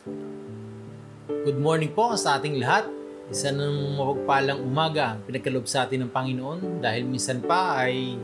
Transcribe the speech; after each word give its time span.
Good 0.00 1.60
morning 1.60 1.92
po 1.92 2.16
sa 2.16 2.40
ating 2.40 2.56
lahat. 2.56 2.88
Isa 3.28 3.52
ng 3.52 4.00
mapagpalang 4.00 4.64
umaga 4.64 5.12
ang 5.12 5.20
pinagkalob 5.28 5.68
sa 5.68 5.84
atin 5.84 6.08
ng 6.08 6.10
Panginoon 6.10 6.80
dahil 6.80 7.04
minsan 7.04 7.44
pa 7.44 7.84
ay 7.84 8.16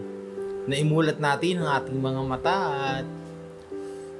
naimulat 0.64 1.20
natin 1.20 1.60
ang 1.60 1.76
ating 1.76 2.00
mga 2.00 2.20
mata 2.24 2.58
at 2.96 3.06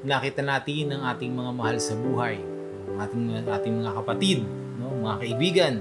nakita 0.04 0.45
natin 0.45 1.00
ang 1.00 1.08
ating 1.16 1.32
mga 1.32 1.50
mahal 1.56 1.76
sa 1.80 1.96
buhay, 1.96 2.37
ang 2.92 2.96
ating, 3.08 3.24
ating 3.48 3.74
mga 3.80 3.92
kapatid, 4.04 4.38
no? 4.76 4.92
mga 5.00 5.16
kaibigan. 5.24 5.74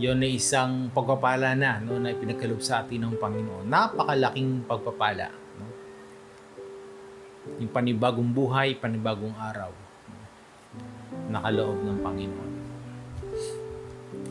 Yon 0.00 0.24
ay 0.24 0.40
isang 0.40 0.88
pagpapala 0.96 1.52
na 1.52 1.76
no, 1.84 2.00
na 2.00 2.16
pinagkalob 2.16 2.64
sa 2.64 2.80
atin 2.80 3.04
ng 3.04 3.20
Panginoon. 3.20 3.68
Napakalaking 3.68 4.64
pagpapala. 4.64 5.28
No? 5.60 5.66
Yung 7.60 7.68
panibagong 7.68 8.32
buhay, 8.32 8.80
panibagong 8.80 9.36
araw 9.36 9.85
nakaloob 11.30 11.78
ng 11.82 11.98
Panginoon. 12.02 12.52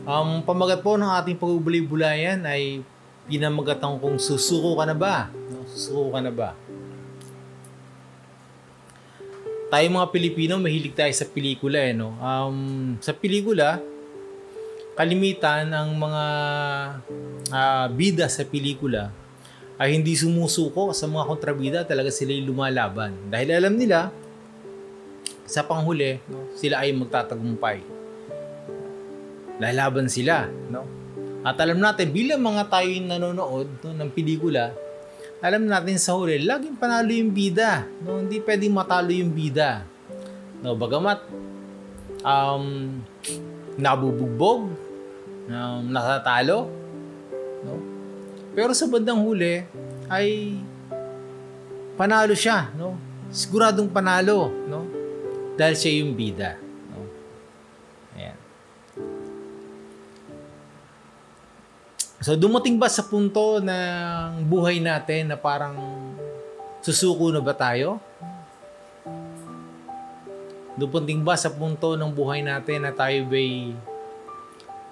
Ang 0.06 0.28
pamagat 0.46 0.80
po 0.86 0.94
ng 0.94 1.10
ating 1.18 1.34
pagbulay-bulayan 1.34 2.46
ay 2.46 2.86
pinamagatan 3.26 3.98
kong 3.98 4.22
susuko 4.22 4.78
ka 4.78 4.86
na 4.86 4.94
ba? 4.94 5.28
No? 5.50 5.66
Susuko 5.66 6.14
ka 6.14 6.20
na 6.22 6.30
ba? 6.30 6.54
Tayo 9.66 9.86
mga 9.90 10.08
Pilipino, 10.14 10.62
mahilig 10.62 10.94
tayo 10.94 11.10
sa 11.10 11.26
pelikula 11.26 11.82
eh, 11.82 11.90
no? 11.90 12.14
Um, 12.22 12.94
sa 13.02 13.10
pelikula, 13.10 13.82
kalimitan 14.94 15.74
ang 15.74 15.90
mga 15.98 16.24
uh, 17.50 17.86
bida 17.90 18.30
sa 18.30 18.46
pelikula 18.46 19.10
ay 19.76 19.98
hindi 19.98 20.14
sumusuko 20.14 20.94
sa 20.94 21.10
mga 21.10 21.24
kontrabida, 21.26 21.78
talaga 21.82 22.14
sila 22.14 22.32
lumalaban. 22.38 23.12
Dahil 23.28 23.58
alam 23.58 23.74
nila, 23.74 24.14
sa 25.46 25.62
panghuli, 25.64 26.18
no, 26.26 26.50
sila 26.58 26.82
ay 26.82 26.92
magtatagumpay. 26.92 27.78
Lalaban 29.62 30.10
sila, 30.10 30.50
no? 30.68 30.84
At 31.46 31.62
alam 31.62 31.78
natin, 31.78 32.10
bilang 32.10 32.42
mga 32.42 32.66
tayo 32.66 32.90
yung 32.90 33.06
nanonood 33.06 33.70
no, 33.86 33.94
ng 33.94 34.10
pelikula, 34.10 34.74
alam 35.38 35.68
natin 35.68 35.94
sa 36.00 36.18
huli, 36.18 36.42
laging 36.42 36.74
panalo 36.74 37.12
yung 37.12 37.30
bida. 37.30 37.86
No? 38.02 38.18
Hindi 38.18 38.42
pwedeng 38.42 38.74
matalo 38.74 39.14
yung 39.14 39.30
bida. 39.30 39.86
No, 40.64 40.74
bagamat 40.74 41.22
um, 42.26 42.98
nabubugbog, 43.78 44.72
um, 45.46 45.80
natatalo, 45.86 46.66
no? 47.62 47.78
pero 48.56 48.72
sa 48.72 48.88
bandang 48.88 49.20
huli 49.20 49.62
ay 50.08 50.58
panalo 51.94 52.32
siya. 52.32 52.72
No? 52.74 52.96
Siguradong 53.28 53.92
panalo. 53.92 54.48
No? 54.66 54.95
Dahil 55.56 55.74
siya 55.74 55.92
yung 56.04 56.12
bida. 56.12 56.60
No? 56.92 57.08
Ayan. 58.12 58.36
So 62.20 62.36
dumating 62.36 62.76
ba 62.76 62.92
sa 62.92 63.04
punto 63.08 63.60
ng 63.64 64.44
buhay 64.44 64.84
natin 64.84 65.32
na 65.32 65.36
parang 65.40 65.76
susuko 66.84 67.32
na 67.32 67.40
ba 67.40 67.56
tayo? 67.56 67.96
Dumating 70.76 71.24
ba 71.24 71.40
sa 71.40 71.48
punto 71.48 71.96
ng 71.96 72.12
buhay 72.12 72.44
natin 72.44 72.84
na 72.84 72.92
tayo 72.92 73.24
ba'y 73.24 73.72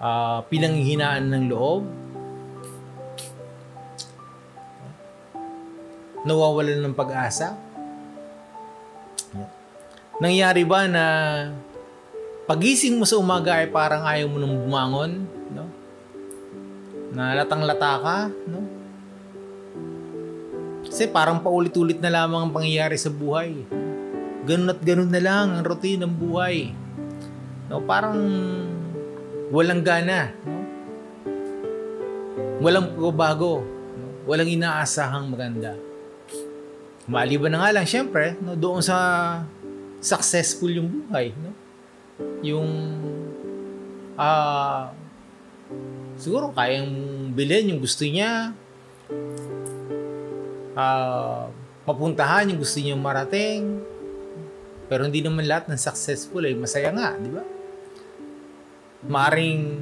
uh, 0.01 0.41
pinanghihinaan 0.49 1.29
ng 1.29 1.45
loob? 1.53 1.85
Nawawalan 6.25 6.81
ng 6.81 6.97
pag-asa? 6.97 7.74
Nangyari 10.23 10.63
ba 10.63 10.87
na 10.87 11.05
pagising 12.47 12.95
mo 12.95 13.03
sa 13.03 13.19
umaga 13.19 13.59
ay 13.59 13.67
parang 13.67 14.07
ayaw 14.07 14.31
mo 14.31 14.39
nang 14.39 14.55
bumangon? 14.55 15.13
No? 15.51 15.67
Na 17.11 17.35
latang-lata 17.35 17.93
ka? 17.99 18.19
No? 18.47 18.63
Kasi 20.87 21.11
parang 21.11 21.43
paulit-ulit 21.43 21.99
na 21.99 22.15
lamang 22.15 22.47
ang 22.47 22.53
pangyayari 22.55 22.95
sa 22.95 23.11
buhay. 23.11 23.67
Ganun 24.47 24.71
at 24.71 24.81
ganun 24.85 25.11
na 25.11 25.19
lang 25.19 25.59
ang 25.59 25.65
routine 25.67 26.07
ng 26.07 26.15
buhay. 26.15 26.71
No, 27.67 27.83
parang 27.83 28.15
walang 29.51 29.83
gana. 29.83 30.31
No? 30.47 30.63
Walang 32.63 32.95
pagbabago. 32.95 33.67
No? 33.67 34.31
Walang 34.31 34.47
inaasahang 34.47 35.27
maganda. 35.27 35.75
Maliban 37.11 37.51
na 37.51 37.67
nga 37.67 37.75
lang, 37.75 37.85
syempre, 37.85 38.39
no, 38.41 38.55
doon 38.55 38.81
sa 38.81 38.97
successful 40.05 40.69
yung 40.69 40.89
buhay, 40.93 41.33
no? 41.33 41.57
Yung 42.45 42.69
ah 44.21 44.93
uh, 44.93 44.95
siguro 46.21 46.53
kayang 46.53 46.93
bilhin 47.33 47.73
yung 47.73 47.81
gusto 47.81 48.05
niya. 48.05 48.53
Ah 50.77 51.49
uh, 51.49 51.65
mapuntahan 51.89 52.53
yung 52.53 52.61
gusto 52.61 52.85
niya 52.85 53.01
marating. 53.01 53.81
Pero 54.85 55.09
hindi 55.09 55.25
naman 55.25 55.49
lahat 55.49 55.73
ng 55.73 55.81
successful 55.81 56.45
ay 56.45 56.53
masaya 56.53 56.93
nga, 56.93 57.17
di 57.17 57.33
ba? 57.33 57.41
Maring 59.09 59.81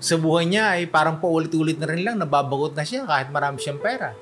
sa 0.00 0.16
buhay 0.16 0.48
niya 0.48 0.76
ay 0.76 0.88
parang 0.88 1.20
paulit-ulit 1.20 1.76
na 1.76 1.88
rin 1.88 2.04
lang 2.04 2.16
nababagot 2.16 2.72
na 2.72 2.84
siya 2.84 3.04
kahit 3.04 3.28
marami 3.28 3.60
siyang 3.60 3.80
pera. 3.80 4.16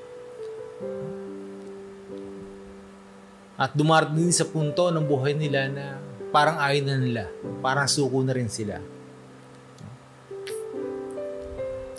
At 3.55 3.71
dumarating 3.71 4.19
din 4.19 4.35
sa 4.35 4.43
punto 4.43 4.91
ng 4.91 5.07
buhay 5.07 5.31
nila 5.31 5.71
na 5.71 5.85
parang 6.35 6.59
ayaw 6.59 6.83
na 6.83 6.95
nila. 6.99 7.23
Parang 7.63 7.87
suko 7.87 8.19
na 8.19 8.35
rin 8.35 8.51
sila. 8.51 8.83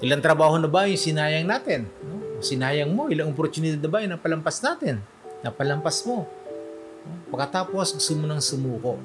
Ilang 0.05 0.21
trabaho 0.21 0.61
na 0.61 0.69
ba 0.69 0.85
yung 0.85 1.01
sinayang 1.01 1.49
natin? 1.49 1.89
No? 2.05 2.45
Sinayang 2.45 2.93
mo. 2.93 3.09
Ilang 3.09 3.33
opportunity 3.33 3.81
na 3.81 3.89
ba 3.89 4.05
yung 4.05 4.13
napalampas 4.13 4.61
natin? 4.61 5.01
Napalampas 5.41 6.05
mo. 6.05 6.29
Pagkatapos, 7.33 7.97
gusto 7.97 8.13
mo 8.21 8.29
nang 8.29 8.45
sumuko. 8.45 9.01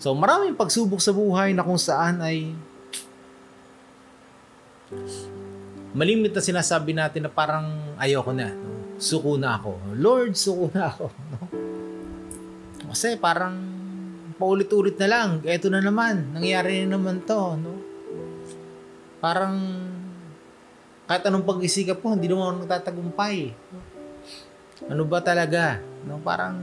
So, 0.00 0.16
maraming 0.16 0.56
pagsubok 0.56 1.04
sa 1.04 1.12
buhay 1.12 1.52
na 1.52 1.60
kung 1.60 1.76
saan 1.76 2.24
ay 2.24 2.56
malimit 5.92 6.32
na 6.32 6.40
sinasabi 6.40 6.96
natin 6.96 7.28
na 7.28 7.30
parang 7.30 7.68
ayoko 8.00 8.32
na. 8.32 8.48
No? 8.48 8.71
Suko 9.02 9.34
na 9.34 9.58
ako. 9.58 9.98
Lord, 9.98 10.38
suko 10.38 10.70
na 10.70 10.94
ako. 10.94 11.10
No? 11.10 11.38
Kasi 12.94 13.18
parang 13.18 13.58
paulit-ulit 14.38 14.94
na 15.02 15.08
lang. 15.10 15.28
Ito 15.42 15.66
na 15.66 15.82
naman. 15.82 16.38
Nangyari 16.38 16.86
na 16.86 16.94
naman 16.94 17.26
to. 17.26 17.58
No? 17.58 17.74
Parang 19.18 19.58
kahit 21.10 21.26
anong 21.26 21.44
pag-isikap 21.44 21.98
ko, 21.98 22.14
hindi 22.14 22.30
naman 22.30 22.46
ako 22.46 22.54
nagtatagumpay. 22.62 23.36
Ano 24.86 25.02
ba 25.02 25.18
talaga? 25.18 25.82
No? 26.06 26.22
Parang 26.22 26.62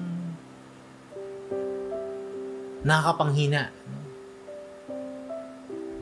nakakapanghina. 2.88 3.68
No? 3.68 4.00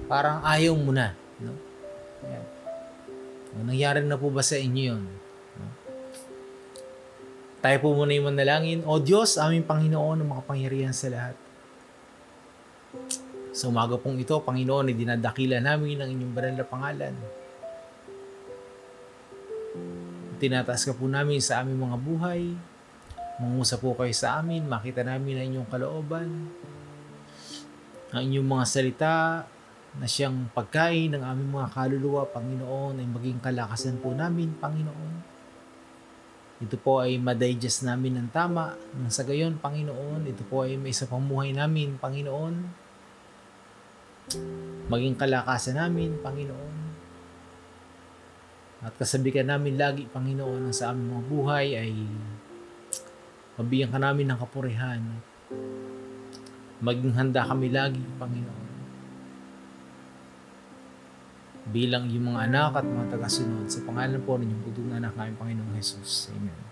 Parang 0.06 0.46
ayaw 0.46 0.78
mo 0.78 0.94
na. 0.94 1.18
No? 1.42 1.58
Ayan. 2.22 2.46
Nangyari 3.58 4.06
na 4.06 4.22
po 4.22 4.30
ba 4.30 4.46
sa 4.46 4.54
inyo 4.54 4.84
yun? 4.94 5.06
Tayo 7.68 7.84
po 7.84 7.92
muna 7.92 8.16
yung 8.16 8.32
manalangin. 8.32 8.80
O 8.88 8.96
Diyos, 8.96 9.36
aming 9.36 9.68
Panginoon 9.68 10.24
ng 10.24 10.30
makapangyarihan 10.32 10.96
sa 10.96 11.12
lahat. 11.12 11.36
Sa 13.52 13.68
umaga 13.68 14.00
pong 14.00 14.24
ito, 14.24 14.40
Panginoon, 14.40 14.96
dinadakila 14.96 15.60
namin 15.60 16.00
ang 16.00 16.08
inyong 16.08 16.32
banal 16.32 16.56
na 16.56 16.64
pangalan. 16.64 17.12
Tinataas 20.40 20.88
ka 20.88 20.96
po 20.96 21.12
namin 21.12 21.44
sa 21.44 21.60
aming 21.60 21.92
mga 21.92 21.98
buhay. 22.00 22.56
Mangusap 23.44 23.84
po 23.84 24.00
kayo 24.00 24.16
sa 24.16 24.40
amin, 24.40 24.64
makita 24.64 25.04
namin 25.04 25.36
ang 25.36 25.46
inyong 25.52 25.68
kalooban. 25.68 26.48
Ang 28.16 28.22
inyong 28.31 28.48
mga 28.48 28.63
salita 28.63 29.44
na 30.00 30.08
siyang 30.08 30.56
pagkain 30.56 31.20
ng 31.20 31.24
aming 31.36 31.52
mga 31.52 31.75
kaluluwa, 31.75 32.31
Panginoon, 32.31 33.04
ay 33.04 33.08
maging 33.12 33.44
kalakasan 33.44 34.00
po 34.00 34.16
namin, 34.16 34.56
Panginoon. 34.56 35.36
Ito 36.57 36.75
po 36.81 37.06
ay 37.06 37.21
madigest 37.21 37.86
namin 37.86 38.18
ng 38.18 38.30
tama. 38.33 38.74
Nang 38.98 39.13
sa 39.13 39.21
gayon, 39.21 39.62
Panginoon, 39.62 40.25
ito 40.25 40.42
po 40.50 40.65
ay 40.65 40.74
may 40.77 40.89
isa 40.89 41.06
pang 41.06 41.21
buhay 41.21 41.54
namin, 41.54 42.01
Panginoon. 42.01 42.56
Maging 44.89 45.15
kalakasan 45.15 45.77
namin, 45.77 46.18
Panginoon. 46.19 46.75
At 48.81 48.94
kasabikan 48.98 49.50
namin 49.50 49.77
lagi, 49.77 50.09
Panginoon, 50.09 50.69
ang 50.69 50.75
sa 50.75 50.94
aming 50.94 51.13
mga 51.13 51.24
buhay 51.30 51.68
ay 51.77 51.94
mabigyan 53.57 53.94
ka 53.94 54.00
namin 54.01 54.25
ng 54.30 54.39
kapurihan. 54.42 55.01
Maging 56.81 57.13
handa 57.18 57.45
kami 57.45 57.69
lagi, 57.74 58.01
Panginoon 58.18 58.67
bilang 61.68 62.08
yung 62.08 62.31
mga 62.31 62.48
anak 62.48 62.72
at 62.80 62.86
mga 62.88 63.08
tagasunod 63.18 63.68
sa 63.68 63.84
pangalan 63.84 64.19
po 64.24 64.40
ng 64.40 64.64
putong 64.64 64.96
anak 64.96 65.14
namin 65.19 65.36
Panginoong 65.36 65.75
Jesus. 65.75 66.31
Amen. 66.31 66.68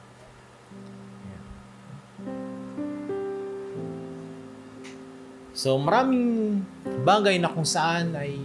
So 5.56 5.80
maraming 5.80 6.62
bagay 7.07 7.39
na 7.39 7.47
kung 7.47 7.68
saan 7.68 8.12
ay 8.15 8.38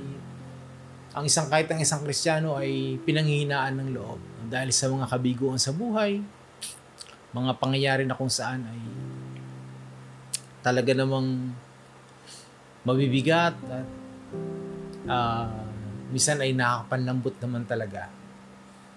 ang 1.11 1.26
isang 1.26 1.50
kahit 1.50 1.67
ang 1.70 1.82
isang 1.82 2.06
Kristiyano 2.06 2.55
ay 2.55 3.03
pinanghihinaan 3.03 3.82
ng 3.82 3.88
loob 3.99 4.23
dahil 4.46 4.70
sa 4.70 4.87
mga 4.87 5.11
kabiguan 5.11 5.58
sa 5.58 5.75
buhay, 5.75 6.23
mga 7.35 7.53
pangyayari 7.58 8.06
na 8.06 8.14
kung 8.14 8.31
saan 8.31 8.62
ay 8.62 8.81
talaga 10.62 10.94
namang 10.94 11.50
mabibigat 12.87 13.58
at 13.69 13.88
uh, 15.06 15.69
minsan 16.10 16.42
ay 16.42 16.52
nakakapanlambot 16.52 17.34
naman 17.40 17.62
talaga. 17.64 18.10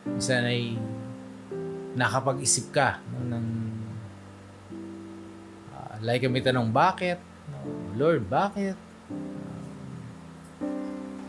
Minsan 0.03 0.43
ay 0.45 0.75
nakapag-isip 1.93 2.73
ka 2.73 2.99
no, 3.13 3.37
ng 3.37 3.47
uh, 5.71 5.95
like 6.01 6.25
kami 6.25 6.41
tanong 6.41 6.73
bakit? 6.73 7.21
No, 7.47 7.57
Lord, 7.95 8.25
bakit? 8.27 8.75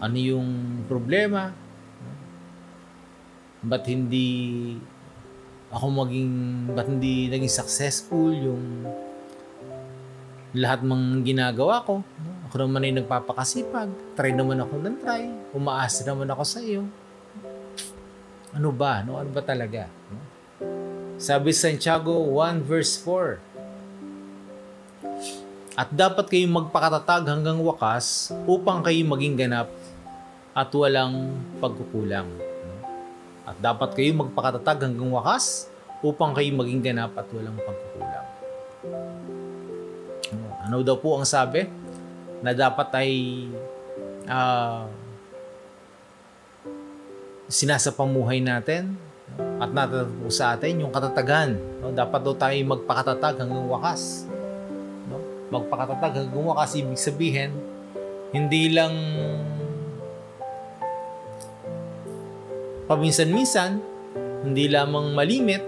ano 0.05 0.17
yung 0.21 0.51
problema? 0.85 1.49
Ba't 3.65 3.89
hindi 3.89 4.29
ako 5.73 6.05
maging, 6.05 6.33
ba't 6.77 6.89
hindi 6.93 7.33
naging 7.33 7.49
successful 7.49 8.29
yung 8.29 8.85
lahat 10.53 10.85
ng 10.85 11.25
ginagawa 11.25 11.81
ko? 11.89 12.05
Ako 12.49 12.55
naman 12.61 12.85
ay 12.85 12.93
nagpapakasipag. 13.01 13.89
Try 14.15 14.37
naman 14.37 14.61
ako 14.61 14.75
ng 14.81 14.97
try. 15.01 15.33
Umaasa 15.57 16.05
naman 16.05 16.29
ako 16.29 16.43
sa 16.45 16.61
iyo. 16.61 16.85
Ano 18.53 18.71
ba? 18.71 19.01
No? 19.03 19.17
Ano 19.17 19.33
ba 19.33 19.41
talaga? 19.41 19.89
Sabi 21.17 21.57
Santiago 21.57 22.13
1 22.37 22.63
verse 22.63 23.01
4, 23.01 23.41
At 25.75 25.91
dapat 25.91 26.31
kayong 26.31 26.55
magpakatatag 26.55 27.27
hanggang 27.27 27.59
wakas 27.59 28.31
upang 28.47 28.87
kayo 28.87 29.03
maging 29.11 29.35
ganap 29.35 29.67
at 30.55 30.71
walang 30.71 31.35
pagkukulang. 31.59 32.31
At 33.43 33.59
dapat 33.59 33.99
kayo 33.99 34.15
magpakatatag 34.15 34.87
hanggang 34.87 35.11
wakas 35.11 35.67
upang 35.99 36.31
kayo 36.31 36.55
maging 36.55 36.79
ganap 36.79 37.11
at 37.19 37.27
walang 37.35 37.59
pagkukulang. 37.59 38.27
Ano 40.65 40.81
daw 40.87 40.97
po 40.97 41.19
ang 41.19 41.27
sabi? 41.27 41.67
Na 42.45 42.53
dapat 42.53 42.93
ay 42.93 43.13
uh, 44.29 44.85
sinasapamuhay 47.49 48.45
natin 48.45 49.01
at 49.59 49.71
natatapos 49.73 50.35
sa 50.35 50.55
atin 50.55 50.85
yung 50.85 50.93
katatagan. 50.93 51.57
No? 51.81 51.91
Dapat 51.91 52.21
daw 52.21 52.35
tayo 52.37 52.55
magpakatatag 52.69 53.41
hanggang 53.41 53.67
wakas. 53.73 54.29
No? 55.09 55.19
Magpakatatag 55.49 56.29
hanggang 56.29 56.45
wakas, 56.53 56.77
ibig 56.77 57.01
sabihin, 57.01 57.57
hindi 58.35 58.69
lang 58.75 58.93
paminsan-minsan, 62.85 63.81
hindi 64.45 64.69
lamang 64.69 65.17
malimit, 65.17 65.63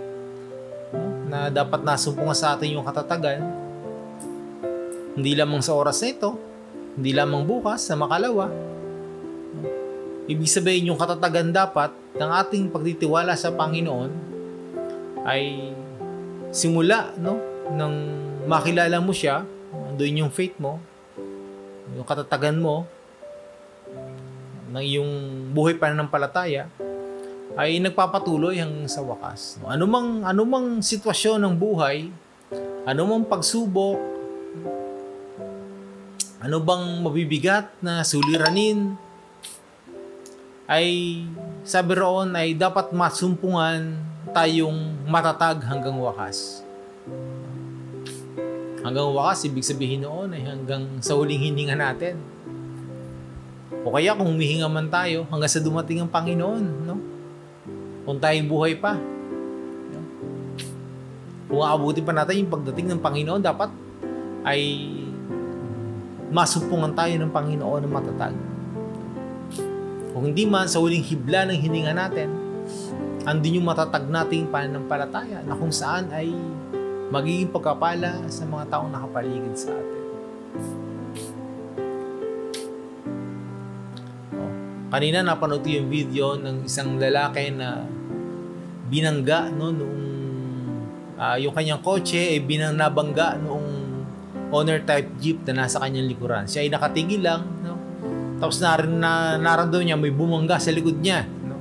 no, 0.92 1.30
na 1.32 1.48
dapat 1.48 1.80
nasumpungan 1.80 2.36
sa 2.36 2.58
atin 2.58 2.76
yung 2.76 2.84
katatagan, 2.84 3.40
hindi 5.16 5.32
lamang 5.32 5.64
sa 5.64 5.72
oras 5.72 6.04
na 6.04 6.12
ito, 6.12 6.36
hindi 6.96 7.12
lamang 7.12 7.44
bukas, 7.44 7.84
sa 7.84 7.94
makalawa. 7.94 8.48
Ibig 10.26 10.50
sabihin 10.50 10.90
yung 10.90 10.98
katatagan 10.98 11.54
dapat 11.54 11.92
ng 12.16 12.30
ating 12.42 12.72
pagtitiwala 12.72 13.36
sa 13.38 13.54
Panginoon 13.54 14.10
ay 15.22 15.70
simula 16.50 17.14
no, 17.20 17.38
nang 17.70 17.94
makilala 18.48 18.98
mo 18.98 19.12
siya, 19.14 19.44
doon 19.94 20.26
yung 20.26 20.32
faith 20.32 20.56
mo, 20.56 20.80
yung 21.94 22.06
katatagan 22.08 22.58
mo, 22.58 22.88
ng 24.72 24.82
iyong 24.82 25.12
buhay 25.54 25.78
pananampalataya, 25.78 26.66
ay 27.56 27.78
nagpapatuloy 27.80 28.58
hanggang 28.58 28.90
sa 28.90 29.00
wakas. 29.00 29.56
Anumang 29.64 30.26
anumang 30.26 30.82
sitwasyon 30.82 31.40
ng 31.40 31.54
buhay, 31.54 32.10
anumang 32.84 33.24
pagsubok, 33.24 34.15
ano 36.46 36.62
bang 36.62 37.02
mabibigat 37.02 37.74
na 37.82 38.06
suliranin 38.06 38.94
ay 40.70 41.22
sabi 41.66 41.98
roon 41.98 42.38
ay 42.38 42.54
dapat 42.54 42.94
masumpungan 42.94 43.98
tayong 44.30 44.94
matatag 45.10 45.58
hanggang 45.66 45.98
wakas. 45.98 46.62
Hanggang 48.86 49.10
wakas, 49.10 49.50
ibig 49.50 49.66
sabihin 49.66 50.06
noon 50.06 50.38
ay 50.38 50.46
hanggang 50.46 51.02
sa 51.02 51.18
huling 51.18 51.50
hininga 51.50 51.74
natin. 51.74 52.22
O 53.82 53.90
kaya 53.90 54.14
kung 54.14 54.30
humihinga 54.30 54.70
man 54.70 54.86
tayo 54.86 55.26
hanggang 55.26 55.50
sa 55.50 55.58
dumating 55.58 56.06
ang 56.06 56.10
Panginoon, 56.10 56.64
no? 56.86 56.98
kung 58.06 58.22
tayo 58.22 58.38
buhay 58.46 58.78
pa. 58.78 58.94
Kung 61.50 61.62
aabutin 61.62 62.06
pa 62.06 62.14
natin 62.14 62.46
yung 62.46 62.54
pagdating 62.54 62.94
ng 62.94 63.02
Panginoon, 63.02 63.42
dapat 63.42 63.70
ay 64.46 64.62
masumpungan 66.30 66.92
tayo 66.94 67.14
ng 67.18 67.30
Panginoon 67.30 67.80
ng 67.86 67.92
matatag. 67.92 68.34
Kung 70.16 70.32
hindi 70.32 70.48
man 70.48 70.66
sa 70.66 70.80
huling 70.80 71.04
hibla 71.04 71.44
ng 71.46 71.58
hininga 71.60 71.92
natin, 71.92 72.28
andin 73.28 73.60
yung 73.60 73.68
matatag 73.68 74.08
nating 74.08 74.48
pananampalataya 74.48 75.44
na 75.44 75.54
kung 75.54 75.70
saan 75.70 76.08
ay 76.10 76.32
magiging 77.12 77.52
pagkapala 77.52 78.26
sa 78.26 78.42
mga 78.48 78.64
taong 78.70 78.90
nakapaligid 78.90 79.54
sa 79.54 79.70
atin. 79.76 80.02
Kanina 84.86 85.20
napanood 85.20 85.60
ko 85.60 85.68
yung 85.68 85.90
video 85.90 86.38
ng 86.38 86.64
isang 86.64 86.96
lalaki 86.96 87.52
na 87.52 87.84
binangga 88.86 89.50
no 89.50 89.74
nung 89.74 89.98
uh, 91.18 91.36
yung 91.36 91.52
kanyang 91.52 91.82
kotse 91.82 92.16
ay 92.16 92.40
binang 92.40 92.78
nabangga 92.78 93.34
noong 93.40 93.55
owner 94.50 94.78
type 94.82 95.10
jeep 95.18 95.42
na 95.48 95.66
nasa 95.66 95.82
kanyang 95.82 96.06
likuran. 96.10 96.46
Siya 96.46 96.66
ay 96.66 96.70
nakatigil 96.70 97.22
lang 97.22 97.42
no. 97.62 97.74
Tapos 98.38 98.60
narin 98.60 99.00
na 99.00 99.40
naramdaman 99.40 99.84
niya 99.88 99.96
may 99.98 100.12
bumangga 100.12 100.60
sa 100.60 100.70
likod 100.70 100.98
niya 101.02 101.26
no. 101.46 101.56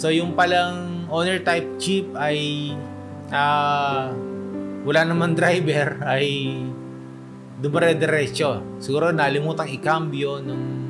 So 0.00 0.08
yung 0.08 0.32
palang 0.32 1.06
owner 1.12 1.42
type 1.42 1.76
jeep 1.76 2.08
ay 2.16 2.72
uh, 3.28 4.14
wala 4.86 5.00
naman 5.04 5.36
driver 5.38 6.00
ay 6.06 6.56
dumare-diretso. 7.60 8.80
Siguro 8.80 9.12
nalimutan 9.12 9.68
i-cambio 9.68 10.40
nung 10.40 10.80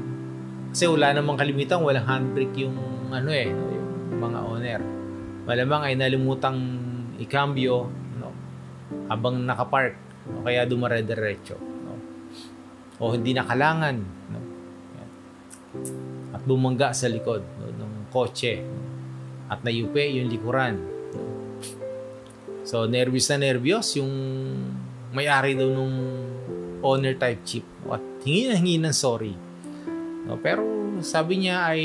kasi 0.70 0.86
wala 0.86 1.10
namang 1.10 1.34
kalimitan, 1.34 1.82
walang 1.82 2.06
handbrake 2.06 2.54
yung 2.62 2.78
ano 3.10 3.30
eh, 3.34 3.50
yung 3.50 4.22
mga 4.22 4.38
owner. 4.46 4.80
Malamang 5.50 5.82
ay 5.82 5.98
nalimutang 5.98 6.58
ikambyo 7.18 7.90
no, 8.22 8.30
habang 9.10 9.42
nakapark 9.42 9.98
o 10.28 10.44
kaya 10.44 10.68
dumare-diretso. 10.68 11.56
No? 11.56 11.94
O 13.00 13.16
hindi 13.16 13.32
nakalangan. 13.32 13.96
No? 14.32 14.40
At 16.36 16.42
bumangga 16.44 16.92
sa 16.92 17.08
likod 17.08 17.40
no, 17.60 17.70
ng 17.70 18.12
kotse. 18.12 18.60
No? 18.60 18.80
At 19.50 19.64
nayupe 19.64 20.04
yung 20.04 20.28
likuran. 20.28 20.76
No? 21.14 21.22
So, 22.66 22.84
nervous 22.84 23.26
na 23.32 23.40
nervyos 23.40 23.96
yung 23.96 24.12
may-ari 25.10 25.56
daw 25.56 25.66
nung 25.66 25.96
owner 26.84 27.16
type 27.16 27.42
chip. 27.42 27.66
At 27.88 28.02
hingi 28.22 28.52
na 28.52 28.54
hingi 28.60 28.76
ng 28.78 28.94
sorry 28.94 29.34
No, 30.30 30.38
pero 30.38 30.62
sabi 31.02 31.42
niya 31.42 31.74
ay 31.74 31.82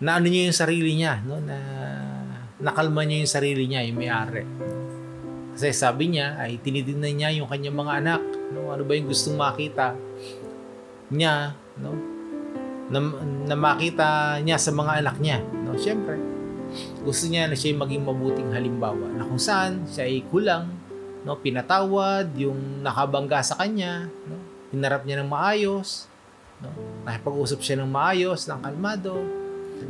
naano 0.00 0.24
niya 0.24 0.48
yung 0.48 0.56
sarili 0.56 0.96
niya, 0.96 1.20
no, 1.20 1.36
na 1.36 1.58
nakalma 2.56 3.04
niya 3.04 3.28
yung 3.28 3.32
sarili 3.36 3.68
niya, 3.68 3.84
yung 3.84 3.98
may-ari. 4.00 4.44
Kasi 5.60 5.76
sabi 5.76 6.16
niya 6.16 6.40
ay 6.40 6.56
tinitingnan 6.56 7.20
niya 7.20 7.36
yung 7.36 7.44
kanyang 7.44 7.76
mga 7.76 7.92
anak, 8.00 8.22
no, 8.56 8.72
ano 8.72 8.80
ba 8.80 8.96
yung 8.96 9.12
gustong 9.12 9.36
makita 9.36 9.92
niya, 11.12 11.52
no, 11.76 11.92
na, 12.88 13.04
na 13.44 13.56
makita 13.60 14.40
niya 14.40 14.56
sa 14.56 14.72
mga 14.72 15.04
anak 15.04 15.20
niya, 15.20 15.44
no. 15.60 15.76
Siyempre, 15.76 16.16
gusto 17.04 17.28
niya 17.28 17.44
na 17.44 17.60
siya 17.60 17.76
maging 17.76 18.08
mabuting 18.08 18.56
halimbawa 18.56 19.04
na 19.12 19.28
kung 19.28 19.36
saan 19.36 19.84
siya 19.84 20.08
ay 20.08 20.24
kulang, 20.32 20.64
no, 21.28 21.36
pinatawad 21.36 22.32
yung 22.40 22.80
nakabangga 22.80 23.44
sa 23.44 23.60
kanya, 23.60 24.08
no, 24.24 24.40
hinarap 24.72 25.04
niya 25.04 25.20
ng 25.20 25.28
maayos, 25.28 26.08
No? 26.60 26.72
Nakipag-usap 27.08 27.60
siya 27.64 27.76
ng 27.80 27.88
maayos, 27.88 28.44
ng 28.44 28.60
kalmado. 28.60 29.16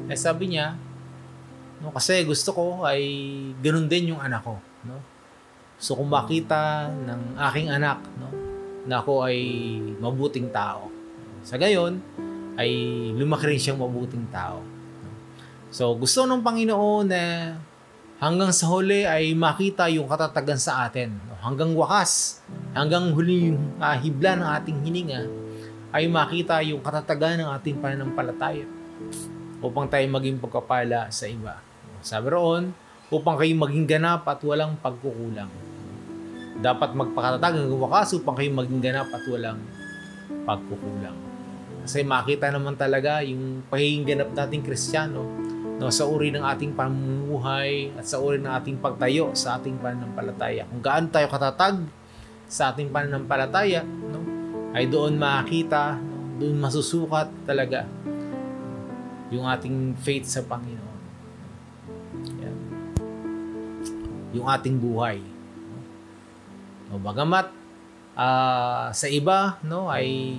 Eh 0.06 0.18
sabi 0.18 0.54
niya, 0.54 0.78
no, 1.82 1.90
kasi 1.90 2.22
gusto 2.22 2.54
ko 2.54 2.64
ay 2.86 3.02
ganun 3.58 3.90
din 3.90 4.14
yung 4.14 4.22
anak 4.22 4.46
ko. 4.46 4.58
No? 4.86 5.19
So 5.80 5.96
kung 5.96 6.12
makita 6.12 6.92
ng 6.92 7.40
aking 7.40 7.72
anak 7.72 8.04
no, 8.20 8.28
na 8.84 9.00
ako 9.00 9.24
ay 9.24 9.40
mabuting 9.96 10.52
tao. 10.52 10.92
Sa 11.40 11.56
gayon, 11.56 12.04
ay 12.60 12.68
lumaki 13.16 13.48
rin 13.48 13.56
siyang 13.56 13.80
mabuting 13.80 14.28
tao. 14.28 14.60
So 15.72 15.96
gusto 15.96 16.28
ng 16.28 16.44
Panginoon 16.44 17.08
na 17.08 17.56
hanggang 18.20 18.52
sa 18.52 18.68
huli 18.68 19.08
ay 19.08 19.32
makita 19.32 19.88
yung 19.88 20.04
katatagan 20.04 20.60
sa 20.60 20.84
atin. 20.84 21.16
Hanggang 21.40 21.72
wakas 21.72 22.44
hanggang 22.76 23.16
huling 23.16 23.56
uh, 23.80 23.96
hibla 23.96 24.36
ng 24.36 24.48
ating 24.60 24.78
hininga 24.84 25.22
ay 25.96 26.04
makita 26.06 26.60
yung 26.60 26.84
katatagan 26.84 27.40
ng 27.40 27.48
ating 27.56 27.80
pananampalataya 27.80 28.68
upang 29.64 29.88
tayo 29.88 30.04
maging 30.12 30.36
pagkapala 30.36 31.08
sa 31.08 31.24
iba. 31.24 31.58
Sabi 32.04 32.28
roon, 32.32 32.76
upang 33.10 33.40
kayo 33.40 33.52
maging 33.58 33.88
ganap 33.88 34.28
at 34.28 34.38
walang 34.46 34.78
pagkukulang. 34.78 35.69
Dapat 36.60 36.92
magpakatatag 36.92 37.56
ng 37.56 37.80
wakas 37.80 38.14
upang 38.20 38.36
kayo 38.36 38.52
maging 38.52 38.84
ganap 38.84 39.08
at 39.08 39.24
walang 39.26 39.60
pagkukulang. 40.44 41.16
Kasi 41.84 42.04
makita 42.04 42.52
naman 42.52 42.76
talaga 42.76 43.24
yung 43.24 43.64
pagiging 43.72 44.04
ganap 44.04 44.30
nating 44.36 44.60
Kristiyano 44.60 45.24
no, 45.80 45.88
sa 45.88 46.04
uri 46.04 46.28
ng 46.28 46.44
ating 46.44 46.76
pamumuhay 46.76 47.96
at 47.96 48.04
sa 48.04 48.20
uri 48.20 48.36
ng 48.36 48.52
ating 48.52 48.76
pagtayo 48.84 49.32
sa 49.32 49.56
ating 49.56 49.80
pananampalataya. 49.80 50.68
Kung 50.68 50.84
gaano 50.84 51.08
tayo 51.08 51.26
katatag 51.32 51.80
sa 52.44 52.76
ating 52.76 52.92
pananampalataya, 52.92 53.80
no, 53.82 54.20
ay 54.76 54.84
doon 54.84 55.16
makita, 55.16 55.96
no, 55.96 56.36
doon 56.36 56.60
masusukat 56.60 57.32
talaga 57.48 57.88
yung 59.32 59.48
ating 59.48 59.96
faith 59.96 60.28
sa 60.28 60.44
Panginoon. 60.44 61.00
Yan. 62.44 62.56
Yung 64.36 64.46
ating 64.50 64.76
buhay. 64.76 65.22
No, 66.90 66.98
bagamat 66.98 67.54
uh, 68.18 68.90
sa 68.90 69.06
iba 69.06 69.62
no 69.62 69.86
ay 69.86 70.34